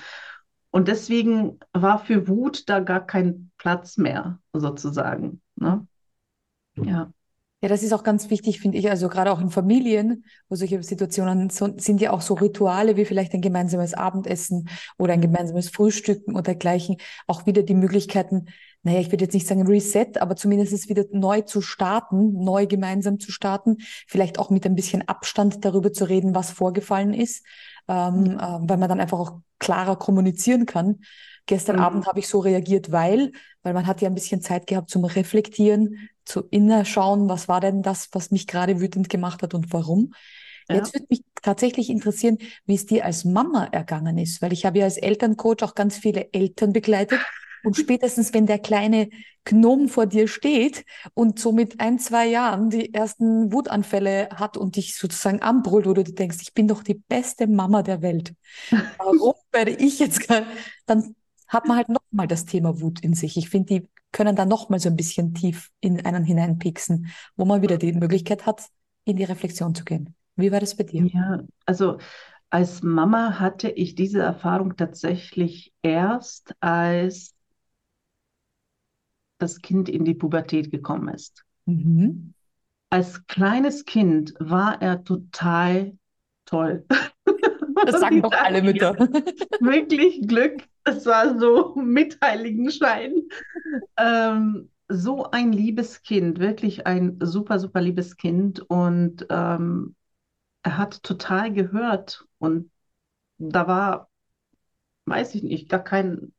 Und 0.71 0.89
deswegen 0.89 1.59
war 1.73 1.99
für 1.99 2.29
Wut 2.29 2.69
da 2.69 2.81
gar 2.81 3.07
kein 3.07 3.51
Platz 3.59 3.99
mehr, 3.99 4.41
sozusagen. 4.53 5.43
Ne? 5.57 5.87
Ja. 6.77 7.13
Ja, 7.63 7.69
das 7.69 7.85
ist 7.85 7.93
auch 7.93 8.03
ganz 8.03 8.29
wichtig, 8.29 8.61
finde 8.61 8.79
ich. 8.79 8.91
Also 8.91 9.09
gerade 9.09 9.31
auch 9.31 9.41
in 9.41 9.51
Familien, 9.51 10.25
wo 10.49 10.57
solche 10.57 10.83
Situationen 10.83 11.49
so, 11.49 11.69
sind 11.79 12.01
ja 12.01 12.11
auch 12.11 12.21
so 12.21 12.35
Rituale 12.35 12.97
wie 12.97 13.05
vielleicht 13.05 13.33
ein 13.35 13.41
gemeinsames 13.41 13.95
Abendessen 13.95 14.69
oder 14.99 15.13
ein 15.13 15.21
gemeinsames 15.21 15.69
Frühstücken 15.69 16.33
oder 16.33 16.43
dergleichen 16.43 16.97
auch 17.29 17.47
wieder 17.47 17.63
die 17.63 17.75
Möglichkeiten, 17.75 18.47
naja, 18.83 18.99
ich 18.99 19.13
würde 19.13 19.25
jetzt 19.25 19.35
nicht 19.35 19.47
sagen 19.47 19.65
Reset, 19.65 20.19
aber 20.19 20.35
zumindest 20.35 20.89
wieder 20.89 21.05
neu 21.13 21.43
zu 21.43 21.63
starten, 21.63 22.33
neu 22.43 22.67
gemeinsam 22.67 23.21
zu 23.21 23.31
starten, 23.31 23.77
vielleicht 24.09 24.41
auch 24.41 24.51
mit 24.51 24.67
ein 24.67 24.75
bisschen 24.75 25.07
Abstand 25.07 25.65
darüber 25.65 25.93
zu 25.93 26.05
reden, 26.05 26.35
was 26.35 26.51
vorgefallen 26.51 27.15
ist, 27.15 27.47
ähm, 27.87 28.39
äh, 28.41 28.59
weil 28.61 28.79
man 28.79 28.89
dann 28.89 29.01
einfach 29.01 29.21
auch 29.21 29.39
klarer 29.61 29.95
kommunizieren 29.95 30.67
kann. 30.67 30.99
Gestern 31.47 31.77
mhm. 31.77 31.83
Abend 31.83 32.07
habe 32.07 32.21
ich 32.21 32.29
so 32.29 32.39
reagiert, 32.39 32.93
weil, 32.93 33.33
weil 33.63 33.75
man 33.75 33.87
hat 33.87 34.01
ja 34.01 34.09
ein 34.09 34.15
bisschen 34.15 34.43
Zeit 34.43 34.67
gehabt 34.67 34.91
zum 34.91 35.05
Reflektieren, 35.05 36.09
zu 36.25 36.43
innerschauen, 36.51 37.29
was 37.29 37.49
war 37.49 37.61
denn 37.61 37.83
das, 37.83 38.09
was 38.13 38.31
mich 38.31 38.47
gerade 38.47 38.81
wütend 38.81 39.09
gemacht 39.09 39.43
hat 39.43 39.55
und 39.55 39.73
warum. 39.73 40.15
Ja. 40.69 40.77
Jetzt 40.77 40.95
würde 40.95 41.07
mich 41.11 41.23
tatsächlich 41.43 41.91
interessieren, 41.91 42.39
wie 42.67 42.75
es 42.75 42.87
dir 42.87 43.05
als 43.05 43.25
Mama 43.25 43.65
ergangen 43.65 44.19
ist, 44.19 44.41
weil 44.43 44.53
ich 44.53 44.65
habe 44.65 44.79
ja 44.79 44.85
als 44.85 44.97
Elterncoach 44.97 45.63
auch 45.63 45.75
ganz 45.75 45.97
viele 45.97 46.33
Eltern 46.33 46.73
begleitet. 46.73 47.19
Und 47.65 47.77
spätestens, 47.77 48.33
wenn 48.33 48.47
der 48.47 48.61
kleine 48.61 49.09
Gnom 49.45 49.89
vor 49.89 50.07
dir 50.07 50.29
steht 50.29 50.85
und 51.15 51.41
so 51.41 51.51
mit 51.51 51.81
ein, 51.81 51.99
zwei 51.99 52.29
Jahren 52.29 52.71
die 52.71 52.95
ersten 52.95 53.53
Wutanfälle 53.53 54.29
hat 54.33 54.57
und 54.57 54.77
dich 54.77 54.97
sozusagen 54.97 55.43
anbrüllt, 55.43 55.89
oder 55.89 56.05
du 56.05 56.13
denkst, 56.13 56.39
ich 56.43 56.55
bin 56.55 56.69
doch 56.69 56.85
die 56.85 56.95
beste 56.95 57.49
Mama 57.49 57.83
der 57.83 58.03
Welt. 58.03 58.35
Warum 58.99 59.35
werde 59.51 59.73
ich 59.73 59.99
jetzt 59.99 60.29
dann 60.87 61.17
hat 61.53 61.67
man 61.67 61.77
halt 61.77 61.89
nochmal 61.89 62.27
das 62.27 62.47
Thema 62.47 62.81
Wut 62.81 63.01
in 63.01 63.15
sich. 63.15 63.37
Ich 63.37 63.51
finde, 63.51 63.75
die 63.75 63.89
können 64.11 64.35
dann 64.37 64.49
nochmal 64.49 64.81
so 64.81 64.89
ein 64.89 64.97
bisschen 64.97 65.35
tief 65.35 65.71
in 65.81 66.05
einen 66.05 66.25
hineinpixen, 66.25 67.09
wo 67.37 67.45
man 67.45 67.63
wieder 67.63 67.77
die 67.77 67.93
Möglichkeit 67.93 68.47
hat, 68.47 68.67
in 69.05 69.17
die 69.17 69.25
Reflexion 69.25 69.75
zu 69.75 69.85
gehen. 69.85 70.15
Wie 70.37 70.51
war 70.51 70.61
das 70.61 70.77
bei 70.77 70.85
dir? 70.85 71.07
Ja, 71.07 71.43
also 71.67 71.99
als 72.49 72.83
Mama 72.83 73.39
hatte 73.39 73.71
ich 73.71 73.95
diese 73.95 74.21
Erfahrung 74.21 74.77
tatsächlich 74.77 75.73
erst, 75.83 76.55
als 76.61 77.35
das 79.39 79.61
Kind 79.61 79.89
in 79.89 80.05
die 80.05 80.15
Pubertät 80.15 80.71
gekommen 80.71 81.09
ist. 81.09 81.45
Mhm. 81.67 82.33
Als 82.91 83.27
kleines 83.27 83.85
Kind 83.85 84.35
war 84.39 84.81
er 84.81 85.05
total 85.05 85.97
toll. 86.45 86.87
Das 87.85 87.99
sagen 88.01 88.23
doch 88.23 88.31
alle 88.31 88.63
Mütter. 88.63 88.97
Wirklich 89.61 90.21
Glück. 90.29 90.63
Es 90.85 91.07
war 91.07 91.39
so 91.39 91.75
mit 91.77 92.19
Heiligenschein. 92.23 93.15
Ähm, 93.97 94.71
so 94.89 95.31
ein 95.31 95.53
liebes 95.53 96.03
Kind, 96.03 96.39
wirklich 96.39 96.87
ein 96.87 97.19
super, 97.21 97.59
super 97.59 97.81
liebes 97.81 98.17
Kind. 98.17 98.61
Und 98.61 99.27
ähm, 99.31 99.95
er 100.63 100.79
hat 100.79 101.03
total 101.03 101.53
gehört. 101.53 102.27
Und 102.39 102.71
da 103.39 103.67
war, 103.67 104.11
weiß 105.07 105.35
ich 105.35 105.43
nicht, 105.43 105.69
gar 105.69 105.85
kein 105.85 106.33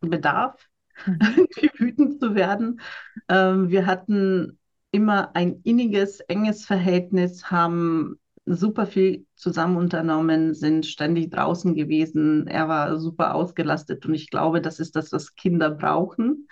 Bedarf, 0.00 0.68
mhm. 1.06 1.48
wütend 1.78 2.20
zu 2.20 2.34
werden. 2.34 2.80
Ähm, 3.28 3.70
wir 3.70 3.86
hatten 3.86 4.58
immer 4.90 5.34
ein 5.34 5.60
inniges, 5.64 6.20
enges 6.20 6.64
Verhältnis, 6.66 7.50
haben 7.50 8.20
super 8.46 8.86
viel 8.86 9.26
zusammen 9.36 9.76
unternommen, 9.76 10.54
sind 10.54 10.86
ständig 10.86 11.30
draußen 11.30 11.74
gewesen. 11.74 12.46
Er 12.46 12.68
war 12.68 12.98
super 12.98 13.34
ausgelastet 13.34 14.04
und 14.06 14.14
ich 14.14 14.30
glaube, 14.30 14.60
das 14.60 14.80
ist 14.80 14.96
das, 14.96 15.12
was 15.12 15.34
Kinder 15.34 15.70
brauchen. 15.70 16.48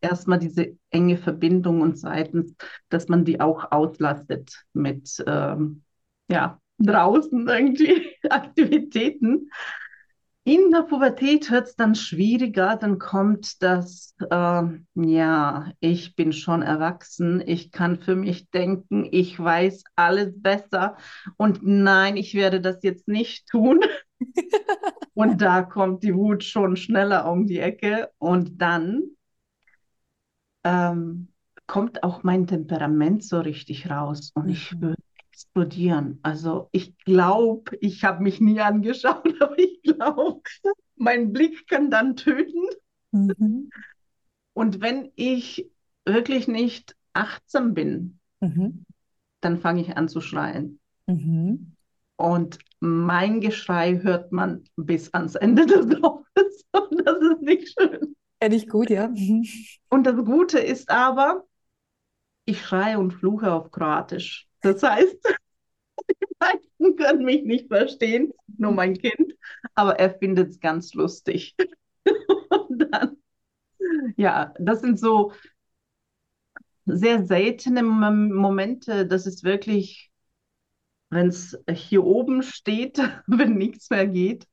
Erstmal 0.00 0.38
diese 0.38 0.76
enge 0.90 1.16
Verbindung 1.16 1.80
und 1.80 1.96
zweitens, 1.96 2.54
dass 2.88 3.08
man 3.08 3.24
die 3.24 3.40
auch 3.40 3.70
auslastet 3.70 4.64
mit 4.72 5.22
ähm, 5.26 5.82
ja, 6.28 6.60
draußen 6.78 7.48
irgendwie 7.48 8.12
Aktivitäten. 8.30 9.50
In 10.46 10.70
der 10.70 10.82
Pubertät 10.82 11.50
wird 11.50 11.66
es 11.66 11.74
dann 11.74 11.96
schwieriger, 11.96 12.76
dann 12.76 13.00
kommt 13.00 13.64
das, 13.64 14.14
äh, 14.30 14.62
ja, 14.94 15.72
ich 15.80 16.14
bin 16.14 16.32
schon 16.32 16.62
erwachsen, 16.62 17.42
ich 17.44 17.72
kann 17.72 17.98
für 17.98 18.14
mich 18.14 18.48
denken, 18.50 19.08
ich 19.10 19.40
weiß 19.40 19.82
alles 19.96 20.40
besser 20.40 20.98
und 21.36 21.64
nein, 21.64 22.16
ich 22.16 22.34
werde 22.34 22.60
das 22.60 22.84
jetzt 22.84 23.08
nicht 23.08 23.48
tun. 23.48 23.80
und 25.14 25.42
da 25.42 25.62
kommt 25.62 26.04
die 26.04 26.14
Wut 26.14 26.44
schon 26.44 26.76
schneller 26.76 27.28
um 27.28 27.48
die 27.48 27.58
Ecke 27.58 28.10
und 28.18 28.62
dann 28.62 29.02
ähm, 30.62 31.26
kommt 31.66 32.04
auch 32.04 32.22
mein 32.22 32.46
Temperament 32.46 33.24
so 33.24 33.40
richtig 33.40 33.90
raus 33.90 34.30
und 34.32 34.48
ich 34.48 34.72
mhm. 34.76 34.80
würde 34.80 35.02
explodieren. 35.36 36.18
Also 36.22 36.70
ich 36.72 36.96
glaube, 36.98 37.76
ich 37.80 38.04
habe 38.04 38.22
mich 38.22 38.40
nie 38.40 38.60
angeschaut, 38.60 39.22
aber 39.40 39.58
ich 39.58 39.82
glaube, 39.82 40.40
mein 40.96 41.32
Blick 41.32 41.68
kann 41.68 41.90
dann 41.90 42.16
töten. 42.16 42.64
Mhm. 43.12 43.70
Und 44.54 44.80
wenn 44.80 45.12
ich 45.14 45.70
wirklich 46.06 46.48
nicht 46.48 46.96
achtsam 47.12 47.74
bin, 47.74 48.18
mhm. 48.40 48.86
dann 49.42 49.60
fange 49.60 49.82
ich 49.82 49.96
an 49.96 50.08
zu 50.08 50.22
schreien. 50.22 50.80
Mhm. 51.06 51.72
Und 52.16 52.58
mein 52.80 53.42
Geschrei 53.42 54.00
hört 54.02 54.32
man 54.32 54.64
bis 54.76 55.12
ans 55.12 55.34
Ende 55.34 55.66
des 55.66 55.86
Dorfes. 56.00 56.64
Und 56.72 57.06
das 57.06 57.18
ist 57.20 57.42
nicht 57.42 57.74
schön. 57.78 58.16
Ja, 58.42 58.48
nicht 58.48 58.70
gut, 58.70 58.88
ja. 58.88 59.12
Und 59.90 60.06
das 60.06 60.16
Gute 60.24 60.58
ist 60.58 60.88
aber, 60.88 61.44
ich 62.46 62.62
schreie 62.62 62.98
und 62.98 63.12
fluche 63.12 63.52
auf 63.52 63.70
Kroatisch. 63.70 64.45
Das 64.66 64.82
heißt, 64.82 65.16
die 66.10 66.36
meisten 66.40 66.96
können 66.96 67.24
mich 67.24 67.44
nicht 67.44 67.68
verstehen, 67.68 68.32
nur 68.58 68.72
mein 68.72 68.94
Kind, 68.98 69.34
aber 69.74 69.98
er 70.00 70.10
findet 70.18 70.50
es 70.50 70.60
ganz 70.60 70.92
lustig. 70.94 71.54
Und 72.50 72.78
dann, 72.92 73.16
ja, 74.16 74.52
das 74.58 74.80
sind 74.80 74.98
so 74.98 75.32
sehr 76.84 77.24
seltene 77.24 77.82
Momente, 77.84 79.06
das 79.06 79.26
ist 79.26 79.44
wirklich, 79.44 80.10
wenn 81.10 81.28
es 81.28 81.56
hier 81.70 82.04
oben 82.04 82.42
steht, 82.42 82.98
wenn 83.28 83.54
nichts 83.54 83.88
mehr 83.90 84.08
geht. 84.08 84.48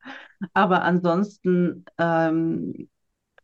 Aber 0.54 0.84
ansonsten 0.84 1.86
ähm, 1.98 2.88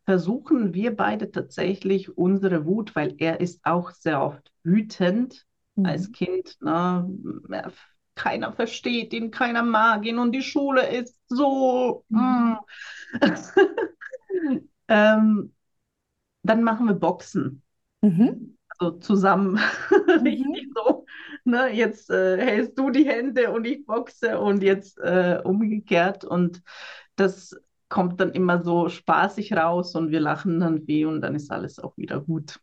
versuchen 0.05 0.75
wir 0.75 0.95
beide 0.95 1.31
tatsächlich 1.31 2.15
unsere 2.15 2.65
Wut, 2.67 2.95
weil 2.95 3.15
er 3.17 3.39
ist 3.39 3.61
auch 3.63 3.91
sehr 3.91 4.21
oft 4.21 4.51
wütend 4.63 5.47
mhm. 5.79 5.85
als 5.85 6.11
Kind. 6.11 6.57
Ne? 6.61 7.09
Keiner 8.15 8.53
versteht 8.53 9.13
ihn, 9.13 9.31
keiner 9.31 9.63
mag 9.63 10.05
ihn 10.05 10.19
und 10.19 10.33
die 10.33 10.41
Schule 10.41 10.87
ist 10.87 11.17
so. 11.27 12.05
Mhm. 12.09 12.57
ähm, 14.87 15.53
dann 16.43 16.63
machen 16.63 16.87
wir 16.87 16.95
Boxen. 16.95 17.61
Mhm. 18.01 18.57
Also 18.77 18.97
zusammen. 18.99 19.59
Richtig 20.07 20.67
mhm. 20.67 20.73
so. 20.75 21.05
Ne? 21.43 21.73
Jetzt 21.73 22.09
äh, 22.09 22.37
hältst 22.37 22.77
du 22.77 22.89
die 22.89 23.05
Hände 23.05 23.51
und 23.51 23.65
ich 23.65 23.85
boxe 23.85 24.39
und 24.39 24.63
jetzt 24.63 24.99
äh, 24.99 25.41
umgekehrt. 25.43 26.23
Und 26.23 26.61
das 27.15 27.55
kommt 27.89 28.19
dann 28.21 28.31
immer 28.31 28.63
so 28.63 28.87
spaßig 28.87 29.53
raus 29.53 29.95
und 29.95 30.11
wir 30.11 30.19
lachen 30.19 30.59
dann 30.59 30.87
wie 30.87 31.05
und 31.05 31.21
dann 31.21 31.35
ist 31.35 31.51
alles 31.51 31.79
auch 31.79 31.97
wieder 31.97 32.21
gut. 32.21 32.59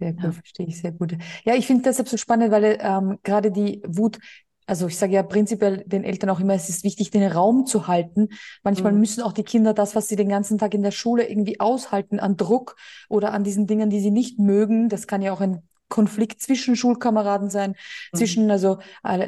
Sehr 0.00 0.12
gut, 0.14 0.34
ja. 0.34 0.34
verstehe 0.34 0.66
ich 0.66 0.80
sehr 0.80 0.92
gut. 0.92 1.16
Ja, 1.44 1.54
ich 1.54 1.66
finde 1.66 1.82
deshalb 1.82 2.08
so 2.08 2.16
spannend, 2.16 2.50
weil 2.50 2.78
ähm, 2.80 3.18
gerade 3.22 3.50
die 3.52 3.82
Wut 3.86 4.18
Also 4.66 4.86
ich 4.86 4.96
sage 4.96 5.12
ja 5.14 5.22
prinzipiell 5.22 5.82
den 5.86 6.04
Eltern 6.04 6.30
auch 6.30 6.40
immer, 6.40 6.54
es 6.54 6.68
ist 6.70 6.84
wichtig, 6.84 7.10
den 7.10 7.24
Raum 7.30 7.66
zu 7.66 7.86
halten. 7.88 8.28
Manchmal 8.62 8.92
Mhm. 8.92 9.00
müssen 9.00 9.22
auch 9.22 9.32
die 9.32 9.42
Kinder 9.44 9.74
das, 9.74 9.96
was 9.96 10.08
sie 10.08 10.16
den 10.16 10.28
ganzen 10.28 10.58
Tag 10.58 10.74
in 10.74 10.82
der 10.82 10.92
Schule 10.92 11.28
irgendwie 11.28 11.60
aushalten 11.60 12.20
an 12.20 12.36
Druck 12.36 12.76
oder 13.10 13.32
an 13.32 13.44
diesen 13.44 13.66
Dingen, 13.66 13.90
die 13.90 14.00
sie 14.00 14.10
nicht 14.12 14.38
mögen. 14.38 14.88
Das 14.88 15.06
kann 15.06 15.22
ja 15.22 15.32
auch 15.32 15.40
ein 15.42 15.62
Konflikt 15.90 16.40
zwischen 16.40 16.74
Schulkameraden 16.76 17.50
sein, 17.50 17.72
Mhm. 18.12 18.16
zwischen, 18.16 18.50
also 18.50 18.78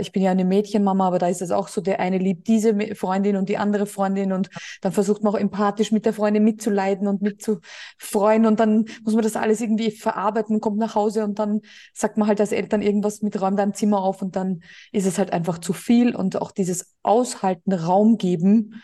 ich 0.00 0.12
bin 0.12 0.23
ja 0.23 0.31
eine 0.31 0.47
Mädchenmama, 0.47 1.07
aber 1.09 1.19
da 1.19 1.28
ist 1.28 1.42
es 1.42 1.50
auch 1.50 1.69
so, 1.69 1.83
der 1.83 2.00
eine 2.00 2.16
liebt 2.16 2.49
diese 2.49 2.75
Freundin 2.95 3.37
und 3.37 3.50
die 3.50 3.59
andere 3.59 3.85
Freundin 3.85 4.33
und 4.33 4.49
dann 4.81 4.92
versucht 4.92 5.23
man 5.23 5.35
auch 5.35 5.38
empathisch 5.38 5.92
mit 5.92 6.07
der 6.07 6.14
Freundin 6.14 6.45
mitzuleiden 6.45 7.07
und 7.07 7.21
mitzufreuen 7.21 8.47
und 8.47 8.61
dann 8.61 8.87
muss 9.04 9.12
man 9.14 9.23
das 9.23 9.37
alles 9.37 9.61
irgendwie 9.61 9.90
verarbeiten, 9.90 10.61
kommt 10.61 10.78
nach 10.78 10.95
Hause 10.95 11.25
und 11.25 11.38
dann 11.38 11.61
sagt 11.92 12.16
man 12.16 12.28
halt 12.28 12.40
als 12.40 12.52
Eltern 12.52 12.81
irgendwas 12.81 13.21
mit 13.21 13.38
räum 13.40 13.57
dein 13.57 13.75
Zimmer 13.75 14.00
auf 14.02 14.23
und 14.23 14.37
dann 14.37 14.62
ist 14.92 15.07
es 15.07 15.19
halt 15.19 15.33
einfach 15.33 15.59
zu 15.59 15.75
viel 15.75 16.16
und 16.16 16.40
auch 16.40 16.52
dieses 16.52 16.95
Aushalten, 17.02 17.73
Raum 17.73 18.16
geben. 18.16 18.83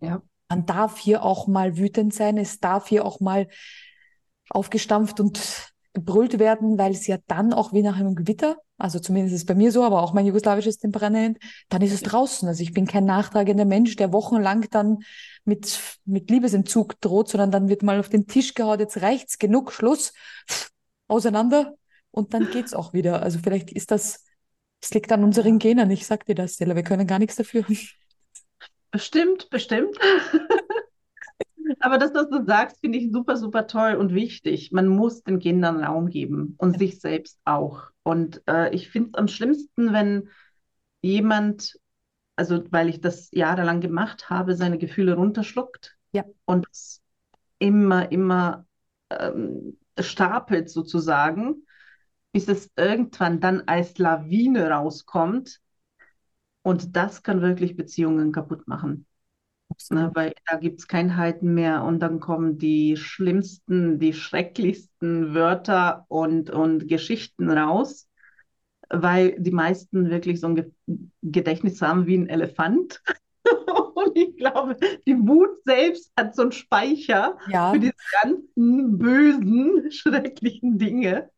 Ja. 0.00 0.20
Man 0.48 0.66
darf 0.66 0.98
hier 0.98 1.22
auch 1.22 1.46
mal 1.46 1.76
wütend 1.76 2.12
sein, 2.12 2.36
es 2.36 2.58
darf 2.58 2.88
hier 2.88 3.04
auch 3.04 3.20
mal 3.20 3.46
aufgestampft 4.48 5.20
und 5.20 5.69
gebrüllt 5.92 6.38
werden, 6.38 6.78
weil 6.78 6.92
es 6.92 7.06
ja 7.06 7.18
dann 7.26 7.52
auch 7.52 7.72
wie 7.72 7.82
nach 7.82 7.98
einem 7.98 8.14
Gewitter, 8.14 8.56
also 8.78 8.98
zumindest 8.98 9.34
ist 9.34 9.40
es 9.42 9.46
bei 9.46 9.54
mir 9.54 9.72
so, 9.72 9.84
aber 9.84 10.02
auch 10.02 10.12
mein 10.12 10.26
jugoslawisches 10.26 10.78
Temperament, 10.78 11.38
dann 11.68 11.82
ist 11.82 11.92
es 11.92 12.02
draußen. 12.02 12.48
Also 12.48 12.62
ich 12.62 12.72
bin 12.72 12.86
kein 12.86 13.04
nachtragender 13.04 13.64
Mensch, 13.64 13.96
der 13.96 14.12
wochenlang 14.12 14.68
dann 14.70 14.98
mit, 15.44 15.80
mit 16.04 16.30
Liebesentzug 16.30 17.00
droht, 17.00 17.28
sondern 17.28 17.50
dann 17.50 17.68
wird 17.68 17.82
mal 17.82 17.98
auf 17.98 18.08
den 18.08 18.26
Tisch 18.26 18.54
gehauen, 18.54 18.78
jetzt 18.78 19.02
reicht's, 19.02 19.38
genug, 19.38 19.72
Schluss, 19.72 20.12
auseinander 21.08 21.74
und 22.10 22.34
dann 22.34 22.50
geht's 22.50 22.72
auch 22.72 22.92
wieder. 22.92 23.22
Also 23.22 23.40
vielleicht 23.42 23.72
ist 23.72 23.90
das, 23.90 24.24
es 24.80 24.94
liegt 24.94 25.10
an 25.12 25.24
unseren 25.24 25.58
Genen, 25.58 25.90
ich 25.90 26.06
sag 26.06 26.24
dir 26.24 26.34
das, 26.34 26.54
Stella, 26.54 26.76
wir 26.76 26.84
können 26.84 27.06
gar 27.06 27.18
nichts 27.18 27.36
dafür. 27.36 27.64
Bestimmt, 28.92 29.50
bestimmt. 29.50 29.96
Aber 31.80 31.98
das, 31.98 32.12
was 32.14 32.28
du 32.28 32.44
sagst, 32.44 32.80
finde 32.80 32.98
ich 32.98 33.10
super, 33.12 33.36
super 33.36 33.66
toll 33.66 33.94
und 33.94 34.14
wichtig. 34.14 34.70
Man 34.72 34.86
muss 34.88 35.22
den 35.22 35.38
Kindern 35.38 35.82
Raum 35.82 36.08
geben 36.10 36.54
und 36.58 36.78
sich 36.78 37.00
selbst 37.00 37.38
auch. 37.44 37.90
Und 38.02 38.42
äh, 38.46 38.74
ich 38.74 38.90
finde 38.90 39.10
es 39.10 39.14
am 39.14 39.28
schlimmsten, 39.28 39.92
wenn 39.92 40.28
jemand, 41.02 41.78
also 42.36 42.64
weil 42.72 42.88
ich 42.88 43.00
das 43.00 43.30
jahrelang 43.32 43.80
gemacht 43.80 44.30
habe, 44.30 44.54
seine 44.56 44.78
Gefühle 44.78 45.14
runterschluckt 45.14 45.96
Ja. 46.12 46.24
und 46.46 46.66
es 46.72 47.02
immer, 47.58 48.12
immer 48.12 48.66
ähm, 49.10 49.78
stapelt 49.98 50.70
sozusagen, 50.70 51.66
bis 52.32 52.48
es 52.48 52.70
irgendwann 52.76 53.40
dann 53.40 53.62
als 53.66 53.98
Lawine 53.98 54.70
rauskommt. 54.70 55.60
Und 56.62 56.96
das 56.96 57.22
kann 57.22 57.42
wirklich 57.42 57.76
Beziehungen 57.76 58.32
kaputt 58.32 58.66
machen. 58.66 59.04
Ne, 59.88 60.10
weil 60.14 60.34
da 60.48 60.56
gibt 60.56 60.80
es 60.80 60.88
kein 60.88 61.16
Halten 61.16 61.54
mehr 61.54 61.84
und 61.84 62.00
dann 62.00 62.20
kommen 62.20 62.58
die 62.58 62.96
schlimmsten, 62.96 63.98
die 63.98 64.12
schrecklichsten 64.12 65.34
Wörter 65.34 66.04
und, 66.08 66.50
und 66.50 66.86
Geschichten 66.88 67.50
raus, 67.50 68.08
weil 68.90 69.36
die 69.38 69.52
meisten 69.52 70.10
wirklich 70.10 70.40
so 70.40 70.48
ein 70.48 70.56
Ge 70.56 70.72
Gedächtnis 71.22 71.80
haben 71.80 72.06
wie 72.06 72.18
ein 72.18 72.28
Elefant. 72.28 73.02
Und 73.94 74.16
ich 74.16 74.36
glaube, 74.36 74.76
die 75.06 75.16
Wut 75.16 75.62
selbst 75.64 76.10
hat 76.16 76.34
so 76.34 76.42
einen 76.42 76.52
Speicher 76.52 77.36
Ja, 77.48 77.72
für 77.72 77.78
diese 77.78 77.92
ganzen 78.22 78.98
bösen, 78.98 79.90
schrecklichen 79.92 80.78
Dinge. 80.78 81.30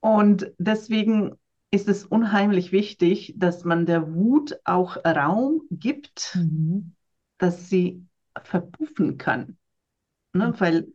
Und 0.00 0.52
deswegen 0.58 1.36
ist 1.70 1.88
es 1.88 2.04
unheimlich 2.04 2.72
wichtig, 2.72 3.34
dass 3.36 3.64
man 3.64 3.86
der 3.86 4.14
Wut 4.14 4.58
auch 4.64 4.96
Raum 5.04 5.62
gibt 5.70 6.36
mhm. 6.36 6.95
Dass 7.38 7.68
sie 7.68 8.06
verpuffen 8.44 9.18
kann. 9.18 9.58
Ne? 10.34 10.48
Mhm. 10.48 10.60
Weil 10.60 10.88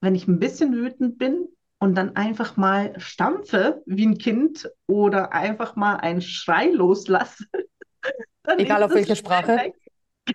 wenn 0.00 0.14
ich 0.14 0.28
ein 0.28 0.38
bisschen 0.40 0.74
wütend 0.74 1.18
bin 1.18 1.48
und 1.78 1.94
dann 1.96 2.16
einfach 2.16 2.56
mal 2.56 2.98
stampfe 3.00 3.82
wie 3.86 4.06
ein 4.06 4.18
Kind 4.18 4.70
oder 4.86 5.32
einfach 5.32 5.76
mal 5.76 5.96
einen 5.96 6.22
Schrei 6.22 6.68
loslasse, 6.70 7.44
dann 8.44 8.58
egal 8.58 8.82
ist 8.82 8.84
auf 8.84 8.92
schnell 8.92 9.16
Sprache, 9.16 9.56
weg. 9.56 9.74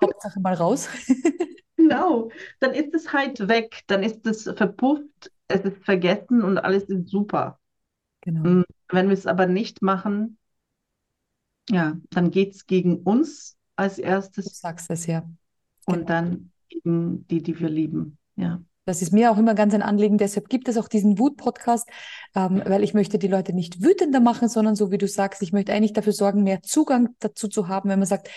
Hauptsache 0.02 0.40
mal 0.40 0.54
raus. 0.56 0.90
Genau, 1.78 2.30
dann 2.60 2.74
ist 2.74 2.94
es 2.94 3.14
halt 3.14 3.48
weg, 3.48 3.84
dann 3.88 4.04
ist 4.04 4.26
es 4.28 4.44
verpufft, 4.44 5.32
es 5.48 5.62
ist 5.62 5.84
vergessen 5.86 6.44
und 6.44 6.58
alles 6.58 6.84
ist 6.84 7.08
super. 7.10 7.60
Genau. 8.22 8.44
Mm, 8.44 8.64
Wenn 8.90 9.08
wir 9.10 9.14
es 9.16 9.28
aber 9.28 9.48
nicht 9.48 9.82
machen, 9.82 10.38
ja, 11.70 11.98
dann 12.12 12.32
geht 12.32 12.56
es 12.56 12.66
gegen 12.68 12.98
uns 13.04 13.58
als 13.80 13.96
Du 13.96 14.04
erstes 14.04 14.60
sagst 14.60 14.90
es 14.90 15.06
ja. 15.06 15.24
und 15.86 15.96
Genau. 15.96 16.08
dann 16.08 16.52
gegen 16.68 17.28
die, 17.28 17.42
die 17.42 17.60
wir 17.60 17.70
lieben. 17.70 18.18
Ja. 18.36 18.62
Das 18.86 19.02
ist 19.02 19.14
mir 19.14 19.32
auch 19.32 19.38
immer 19.38 19.54
ganz 19.54 19.74
ein 19.74 19.84
Anliegen. 19.84 20.18
Deshalb 20.18 20.50
gibt 20.50 20.68
es 20.68 20.78
auch 20.78 20.88
diesen 20.88 21.20
Wut-Podcast, 21.20 21.88
ähm, 22.36 22.62
weil 22.66 22.84
ich 22.84 22.94
möchte 22.94 23.20
die 23.20 23.28
Leute 23.28 23.54
nicht 23.54 23.84
wütender 23.84 24.20
machen, 24.20 24.50
sondern 24.50 24.76
so 24.76 24.92
wie 24.92 24.98
du 24.98 25.08
sagst, 25.08 25.42
ich 25.44 25.54
möchte 25.54 25.74
eigentlich 25.74 25.94
dafür 25.94 26.14
sorgen, 26.14 26.44
mehr 26.44 26.64
Zugang 26.64 27.10
dazu 27.20 27.48
zu 27.48 27.68
haben, 27.68 27.90
wenn 27.90 28.00
man 28.00 28.08
sagt, 28.08 28.30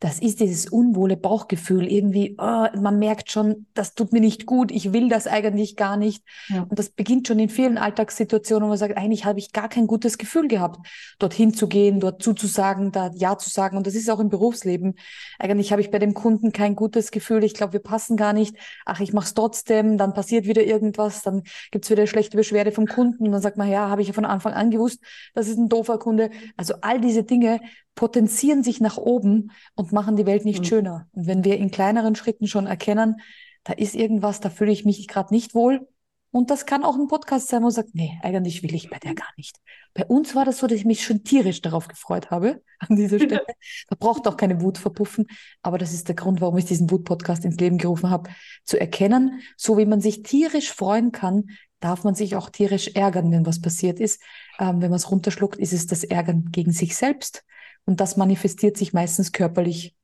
das 0.00 0.18
ist 0.18 0.40
dieses 0.40 0.68
unwohle 0.68 1.16
Bauchgefühl. 1.16 1.90
Irgendwie, 1.90 2.36
oh, 2.38 2.66
man 2.78 2.98
merkt 2.98 3.30
schon, 3.30 3.66
das 3.74 3.94
tut 3.94 4.12
mir 4.12 4.20
nicht 4.20 4.44
gut, 4.44 4.70
ich 4.70 4.92
will 4.92 5.08
das 5.08 5.26
eigentlich 5.26 5.76
gar 5.76 5.96
nicht. 5.96 6.22
Ja. 6.48 6.62
Und 6.62 6.78
das 6.78 6.90
beginnt 6.90 7.26
schon 7.26 7.38
in 7.38 7.48
vielen 7.48 7.78
Alltagssituationen, 7.78 8.64
wo 8.64 8.68
man 8.68 8.78
sagt, 8.78 8.96
eigentlich 8.96 9.24
habe 9.24 9.38
ich 9.38 9.52
gar 9.52 9.68
kein 9.68 9.86
gutes 9.86 10.18
Gefühl 10.18 10.48
gehabt, 10.48 10.86
dorthin 11.18 11.54
zu 11.54 11.68
gehen, 11.68 12.00
dort 12.00 12.22
zuzusagen, 12.22 12.92
da 12.92 13.10
Ja 13.14 13.38
zu 13.38 13.48
sagen. 13.48 13.76
Und 13.76 13.86
das 13.86 13.94
ist 13.94 14.10
auch 14.10 14.20
im 14.20 14.28
Berufsleben. 14.28 14.94
Eigentlich 15.38 15.72
habe 15.72 15.80
ich 15.80 15.90
bei 15.90 15.98
dem 15.98 16.12
Kunden 16.12 16.52
kein 16.52 16.76
gutes 16.76 17.10
Gefühl. 17.10 17.44
Ich 17.44 17.54
glaube, 17.54 17.72
wir 17.72 17.80
passen 17.80 18.16
gar 18.16 18.32
nicht. 18.32 18.56
Ach, 18.84 19.00
ich 19.00 19.12
mache 19.12 19.26
es 19.26 19.34
trotzdem. 19.34 19.96
Dann 19.96 20.12
passiert 20.12 20.46
wieder 20.46 20.64
irgendwas. 20.64 21.22
Dann 21.22 21.42
gibt's 21.70 21.88
wieder 21.88 22.06
schlechte 22.06 22.36
Beschwerde 22.36 22.72
vom 22.72 22.86
Kunden. 22.86 23.26
Und 23.26 23.32
dann 23.32 23.42
sagt 23.42 23.56
man, 23.56 23.70
ja, 23.70 23.88
habe 23.88 24.02
ich 24.02 24.08
ja 24.08 24.14
von 24.14 24.24
Anfang 24.24 24.52
an 24.52 24.70
gewusst, 24.70 25.00
das 25.34 25.48
ist 25.48 25.56
ein 25.56 25.68
doofer 25.68 25.98
Kunde. 25.98 26.30
Also 26.56 26.74
all 26.80 27.00
diese 27.00 27.22
Dinge 27.22 27.60
potenzieren 27.94 28.62
sich 28.62 28.80
nach 28.80 28.96
oben 28.96 29.52
und 29.74 29.92
machen 29.92 30.16
die 30.16 30.26
Welt 30.26 30.44
nicht 30.44 30.60
Mhm. 30.60 30.64
schöner. 30.64 31.08
Und 31.12 31.26
wenn 31.26 31.44
wir 31.44 31.58
in 31.58 31.70
kleineren 31.70 32.16
Schritten 32.16 32.46
schon 32.46 32.66
erkennen, 32.66 33.20
da 33.64 33.72
ist 33.72 33.94
irgendwas, 33.94 34.40
da 34.40 34.50
fühle 34.50 34.72
ich 34.72 34.84
mich 34.84 35.06
gerade 35.08 35.32
nicht 35.32 35.54
wohl. 35.54 35.88
Und 36.30 36.50
das 36.50 36.66
kann 36.66 36.82
auch 36.82 36.96
ein 36.96 37.06
Podcast 37.06 37.46
sein, 37.46 37.60
wo 37.60 37.66
man 37.66 37.70
sagt, 37.72 37.90
nee, 37.94 38.18
eigentlich 38.20 38.64
will 38.64 38.74
ich 38.74 38.90
bei 38.90 38.98
der 38.98 39.14
gar 39.14 39.28
nicht. 39.36 39.60
Bei 39.94 40.04
uns 40.04 40.34
war 40.34 40.44
das 40.44 40.58
so, 40.58 40.66
dass 40.66 40.76
ich 40.76 40.84
mich 40.84 41.04
schon 41.04 41.22
tierisch 41.22 41.62
darauf 41.62 41.86
gefreut 41.86 42.32
habe, 42.32 42.60
an 42.80 42.96
dieser 42.96 43.18
Stelle. 43.18 43.44
Da 43.88 43.96
braucht 43.96 44.26
auch 44.26 44.36
keine 44.36 44.60
Wut 44.60 44.76
verpuffen. 44.76 45.26
Aber 45.62 45.78
das 45.78 45.92
ist 45.92 46.08
der 46.08 46.16
Grund, 46.16 46.40
warum 46.40 46.58
ich 46.58 46.64
diesen 46.64 46.90
Wut-Podcast 46.90 47.44
ins 47.44 47.56
Leben 47.58 47.78
gerufen 47.78 48.10
habe, 48.10 48.30
zu 48.64 48.80
erkennen, 48.80 49.40
so 49.56 49.78
wie 49.78 49.86
man 49.86 50.00
sich 50.00 50.24
tierisch 50.24 50.72
freuen 50.72 51.12
kann, 51.12 51.44
darf 51.78 52.02
man 52.02 52.16
sich 52.16 52.34
auch 52.34 52.50
tierisch 52.50 52.88
ärgern, 52.94 53.30
wenn 53.30 53.46
was 53.46 53.60
passiert 53.60 54.00
ist. 54.00 54.20
Ähm, 54.58 54.80
wenn 54.82 54.90
man 54.90 54.96
es 54.96 55.12
runterschluckt, 55.12 55.56
ist 55.60 55.72
es 55.72 55.86
das 55.86 56.02
Ärgern 56.02 56.48
gegen 56.50 56.72
sich 56.72 56.96
selbst. 56.96 57.44
Und 57.86 58.00
das 58.00 58.16
manifestiert 58.16 58.76
sich 58.76 58.92
meistens 58.92 59.32
körperlich, 59.32 59.94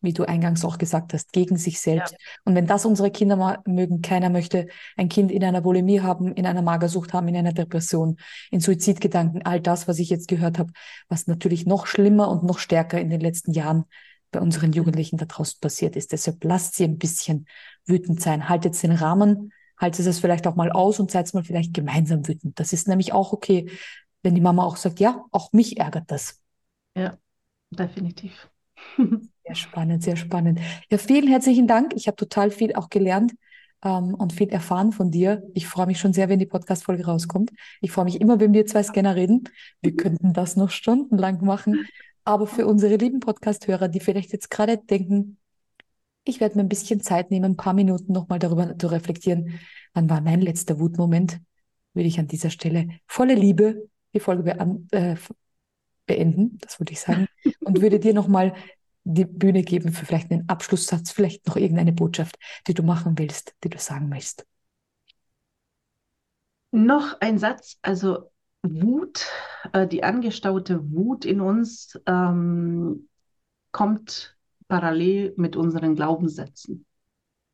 wie 0.00 0.12
du 0.12 0.24
eingangs 0.24 0.64
auch 0.64 0.78
gesagt 0.78 1.14
hast, 1.14 1.32
gegen 1.32 1.56
sich 1.56 1.80
selbst. 1.80 2.14
Und 2.44 2.54
wenn 2.54 2.66
das 2.66 2.84
unsere 2.84 3.10
Kinder 3.10 3.62
mögen, 3.66 4.02
keiner 4.02 4.28
möchte 4.30 4.68
ein 4.96 5.08
Kind 5.08 5.32
in 5.32 5.42
einer 5.42 5.62
Bulimie 5.62 6.00
haben, 6.00 6.34
in 6.34 6.46
einer 6.46 6.62
Magersucht 6.62 7.12
haben, 7.12 7.28
in 7.28 7.36
einer 7.36 7.52
Depression, 7.52 8.18
in 8.50 8.60
Suizidgedanken, 8.60 9.42
all 9.44 9.60
das, 9.60 9.88
was 9.88 9.98
ich 9.98 10.10
jetzt 10.10 10.28
gehört 10.28 10.58
habe, 10.58 10.72
was 11.08 11.26
natürlich 11.26 11.66
noch 11.66 11.86
schlimmer 11.86 12.30
und 12.30 12.42
noch 12.44 12.58
stärker 12.58 13.00
in 13.00 13.10
den 13.10 13.20
letzten 13.20 13.52
Jahren 13.52 13.84
bei 14.30 14.40
unseren 14.40 14.72
Jugendlichen 14.72 15.16
da 15.16 15.24
draußen 15.24 15.60
passiert 15.60 15.96
ist. 15.96 16.12
Deshalb 16.12 16.42
lasst 16.44 16.74
sie 16.74 16.84
ein 16.84 16.98
bisschen 16.98 17.46
wütend 17.86 18.20
sein, 18.20 18.48
haltet 18.48 18.80
den 18.82 18.92
Rahmen, 18.92 19.52
haltet 19.78 20.06
es 20.06 20.18
vielleicht 20.18 20.46
auch 20.46 20.56
mal 20.56 20.70
aus 20.70 21.00
und 21.00 21.10
seid 21.10 21.32
mal 21.34 21.44
vielleicht 21.44 21.72
gemeinsam 21.72 22.26
wütend. 22.26 22.58
Das 22.58 22.72
ist 22.72 22.88
nämlich 22.88 23.12
auch 23.12 23.32
okay, 23.32 23.70
wenn 24.22 24.34
die 24.34 24.40
Mama 24.40 24.64
auch 24.64 24.76
sagt, 24.76 25.00
ja, 25.00 25.24
auch 25.30 25.52
mich 25.52 25.78
ärgert 25.78 26.10
das. 26.10 26.43
Ja, 26.94 27.18
definitiv. 27.70 28.48
Sehr 29.46 29.54
spannend, 29.54 30.02
sehr 30.02 30.16
spannend. 30.16 30.58
Ja, 30.90 30.96
vielen 30.96 31.28
herzlichen 31.28 31.66
Dank. 31.66 31.92
Ich 31.94 32.06
habe 32.06 32.16
total 32.16 32.50
viel 32.50 32.74
auch 32.74 32.88
gelernt 32.88 33.34
ähm, 33.84 34.14
und 34.14 34.32
viel 34.32 34.48
erfahren 34.48 34.90
von 34.90 35.10
dir. 35.10 35.42
Ich 35.52 35.66
freue 35.66 35.86
mich 35.86 36.00
schon 36.00 36.14
sehr, 36.14 36.30
wenn 36.30 36.38
die 36.38 36.46
Podcast-Folge 36.46 37.04
rauskommt. 37.04 37.50
Ich 37.82 37.92
freue 37.92 38.06
mich 38.06 38.22
immer, 38.22 38.40
wenn 38.40 38.54
wir 38.54 38.64
zwei 38.64 38.82
Scanner 38.82 39.16
reden. 39.16 39.44
Wir 39.82 39.94
könnten 39.94 40.32
das 40.32 40.56
noch 40.56 40.70
stundenlang 40.70 41.44
machen. 41.44 41.86
Aber 42.24 42.46
für 42.46 42.66
unsere 42.66 42.96
lieben 42.96 43.20
Podcast-Hörer, 43.20 43.88
die 43.88 44.00
vielleicht 44.00 44.32
jetzt 44.32 44.50
gerade 44.50 44.78
denken, 44.78 45.36
ich 46.24 46.40
werde 46.40 46.56
mir 46.56 46.62
ein 46.62 46.70
bisschen 46.70 47.00
Zeit 47.02 47.30
nehmen, 47.30 47.52
ein 47.52 47.56
paar 47.56 47.74
Minuten 47.74 48.12
nochmal 48.12 48.38
darüber 48.38 48.78
zu 48.78 48.86
reflektieren, 48.86 49.60
wann 49.92 50.08
war 50.08 50.22
mein 50.22 50.40
letzter 50.40 50.80
Wutmoment, 50.80 51.38
würde 51.92 52.08
ich 52.08 52.18
an 52.18 52.28
dieser 52.28 52.48
Stelle 52.48 52.88
volle 53.06 53.34
Liebe 53.34 53.88
die 54.14 54.20
Folge 54.20 54.44
bean 54.44 54.88
äh, 54.92 55.16
beenden, 56.06 56.58
das 56.60 56.80
würde 56.80 56.92
ich 56.92 57.00
sagen, 57.00 57.26
und 57.60 57.80
würde 57.80 58.00
dir 58.00 58.14
nochmal 58.14 58.54
die 59.04 59.24
Bühne 59.24 59.62
geben 59.62 59.92
für 59.92 60.06
vielleicht 60.06 60.30
einen 60.30 60.48
Abschlusssatz, 60.48 61.12
vielleicht 61.12 61.46
noch 61.46 61.56
irgendeine 61.56 61.92
Botschaft, 61.92 62.36
die 62.66 62.74
du 62.74 62.82
machen 62.82 63.18
willst, 63.18 63.54
die 63.62 63.68
du 63.68 63.78
sagen 63.78 64.08
möchtest. 64.08 64.46
Noch 66.70 67.20
ein 67.20 67.38
Satz, 67.38 67.78
also 67.82 68.30
Wut, 68.62 69.26
äh, 69.72 69.86
die 69.86 70.02
angestaute 70.02 70.90
Wut 70.90 71.24
in 71.24 71.40
uns 71.40 72.00
ähm, 72.06 73.08
kommt 73.70 74.36
parallel 74.68 75.34
mit 75.36 75.54
unseren 75.54 75.94
Glaubenssätzen. 75.94 76.86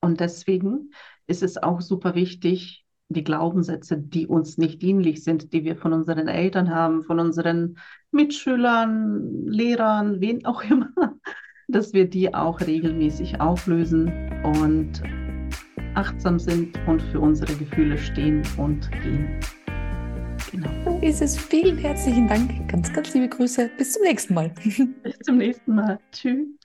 Und 0.00 0.20
deswegen 0.20 0.92
ist 1.26 1.42
es 1.42 1.58
auch 1.58 1.80
super 1.80 2.14
wichtig, 2.14 2.79
die 3.10 3.24
Glaubenssätze, 3.24 3.98
die 3.98 4.26
uns 4.26 4.56
nicht 4.56 4.80
dienlich 4.82 5.24
sind, 5.24 5.52
die 5.52 5.64
wir 5.64 5.76
von 5.76 5.92
unseren 5.92 6.28
Eltern 6.28 6.70
haben, 6.70 7.02
von 7.02 7.18
unseren 7.18 7.76
Mitschülern, 8.12 9.46
Lehrern, 9.46 10.20
wen 10.20 10.44
auch 10.46 10.62
immer, 10.62 10.90
dass 11.68 11.92
wir 11.92 12.08
die 12.08 12.32
auch 12.32 12.60
regelmäßig 12.60 13.40
auflösen 13.40 14.12
und 14.44 15.02
achtsam 15.94 16.38
sind 16.38 16.78
und 16.86 17.02
für 17.02 17.20
unsere 17.20 17.52
Gefühle 17.54 17.98
stehen 17.98 18.42
und 18.56 18.90
gehen. 19.02 19.40
Genau. 20.52 20.68
So 20.84 20.98
ist 21.06 21.20
es. 21.20 21.36
Vielen 21.38 21.78
herzlichen 21.78 22.28
Dank. 22.28 22.68
Ganz, 22.68 22.92
ganz 22.92 23.12
liebe 23.14 23.28
Grüße. 23.28 23.70
Bis 23.76 23.92
zum 23.92 24.02
nächsten 24.02 24.34
Mal. 24.34 24.52
Bis 25.02 25.18
zum 25.22 25.38
nächsten 25.38 25.74
Mal. 25.74 25.98
Tschüss. 26.12 26.59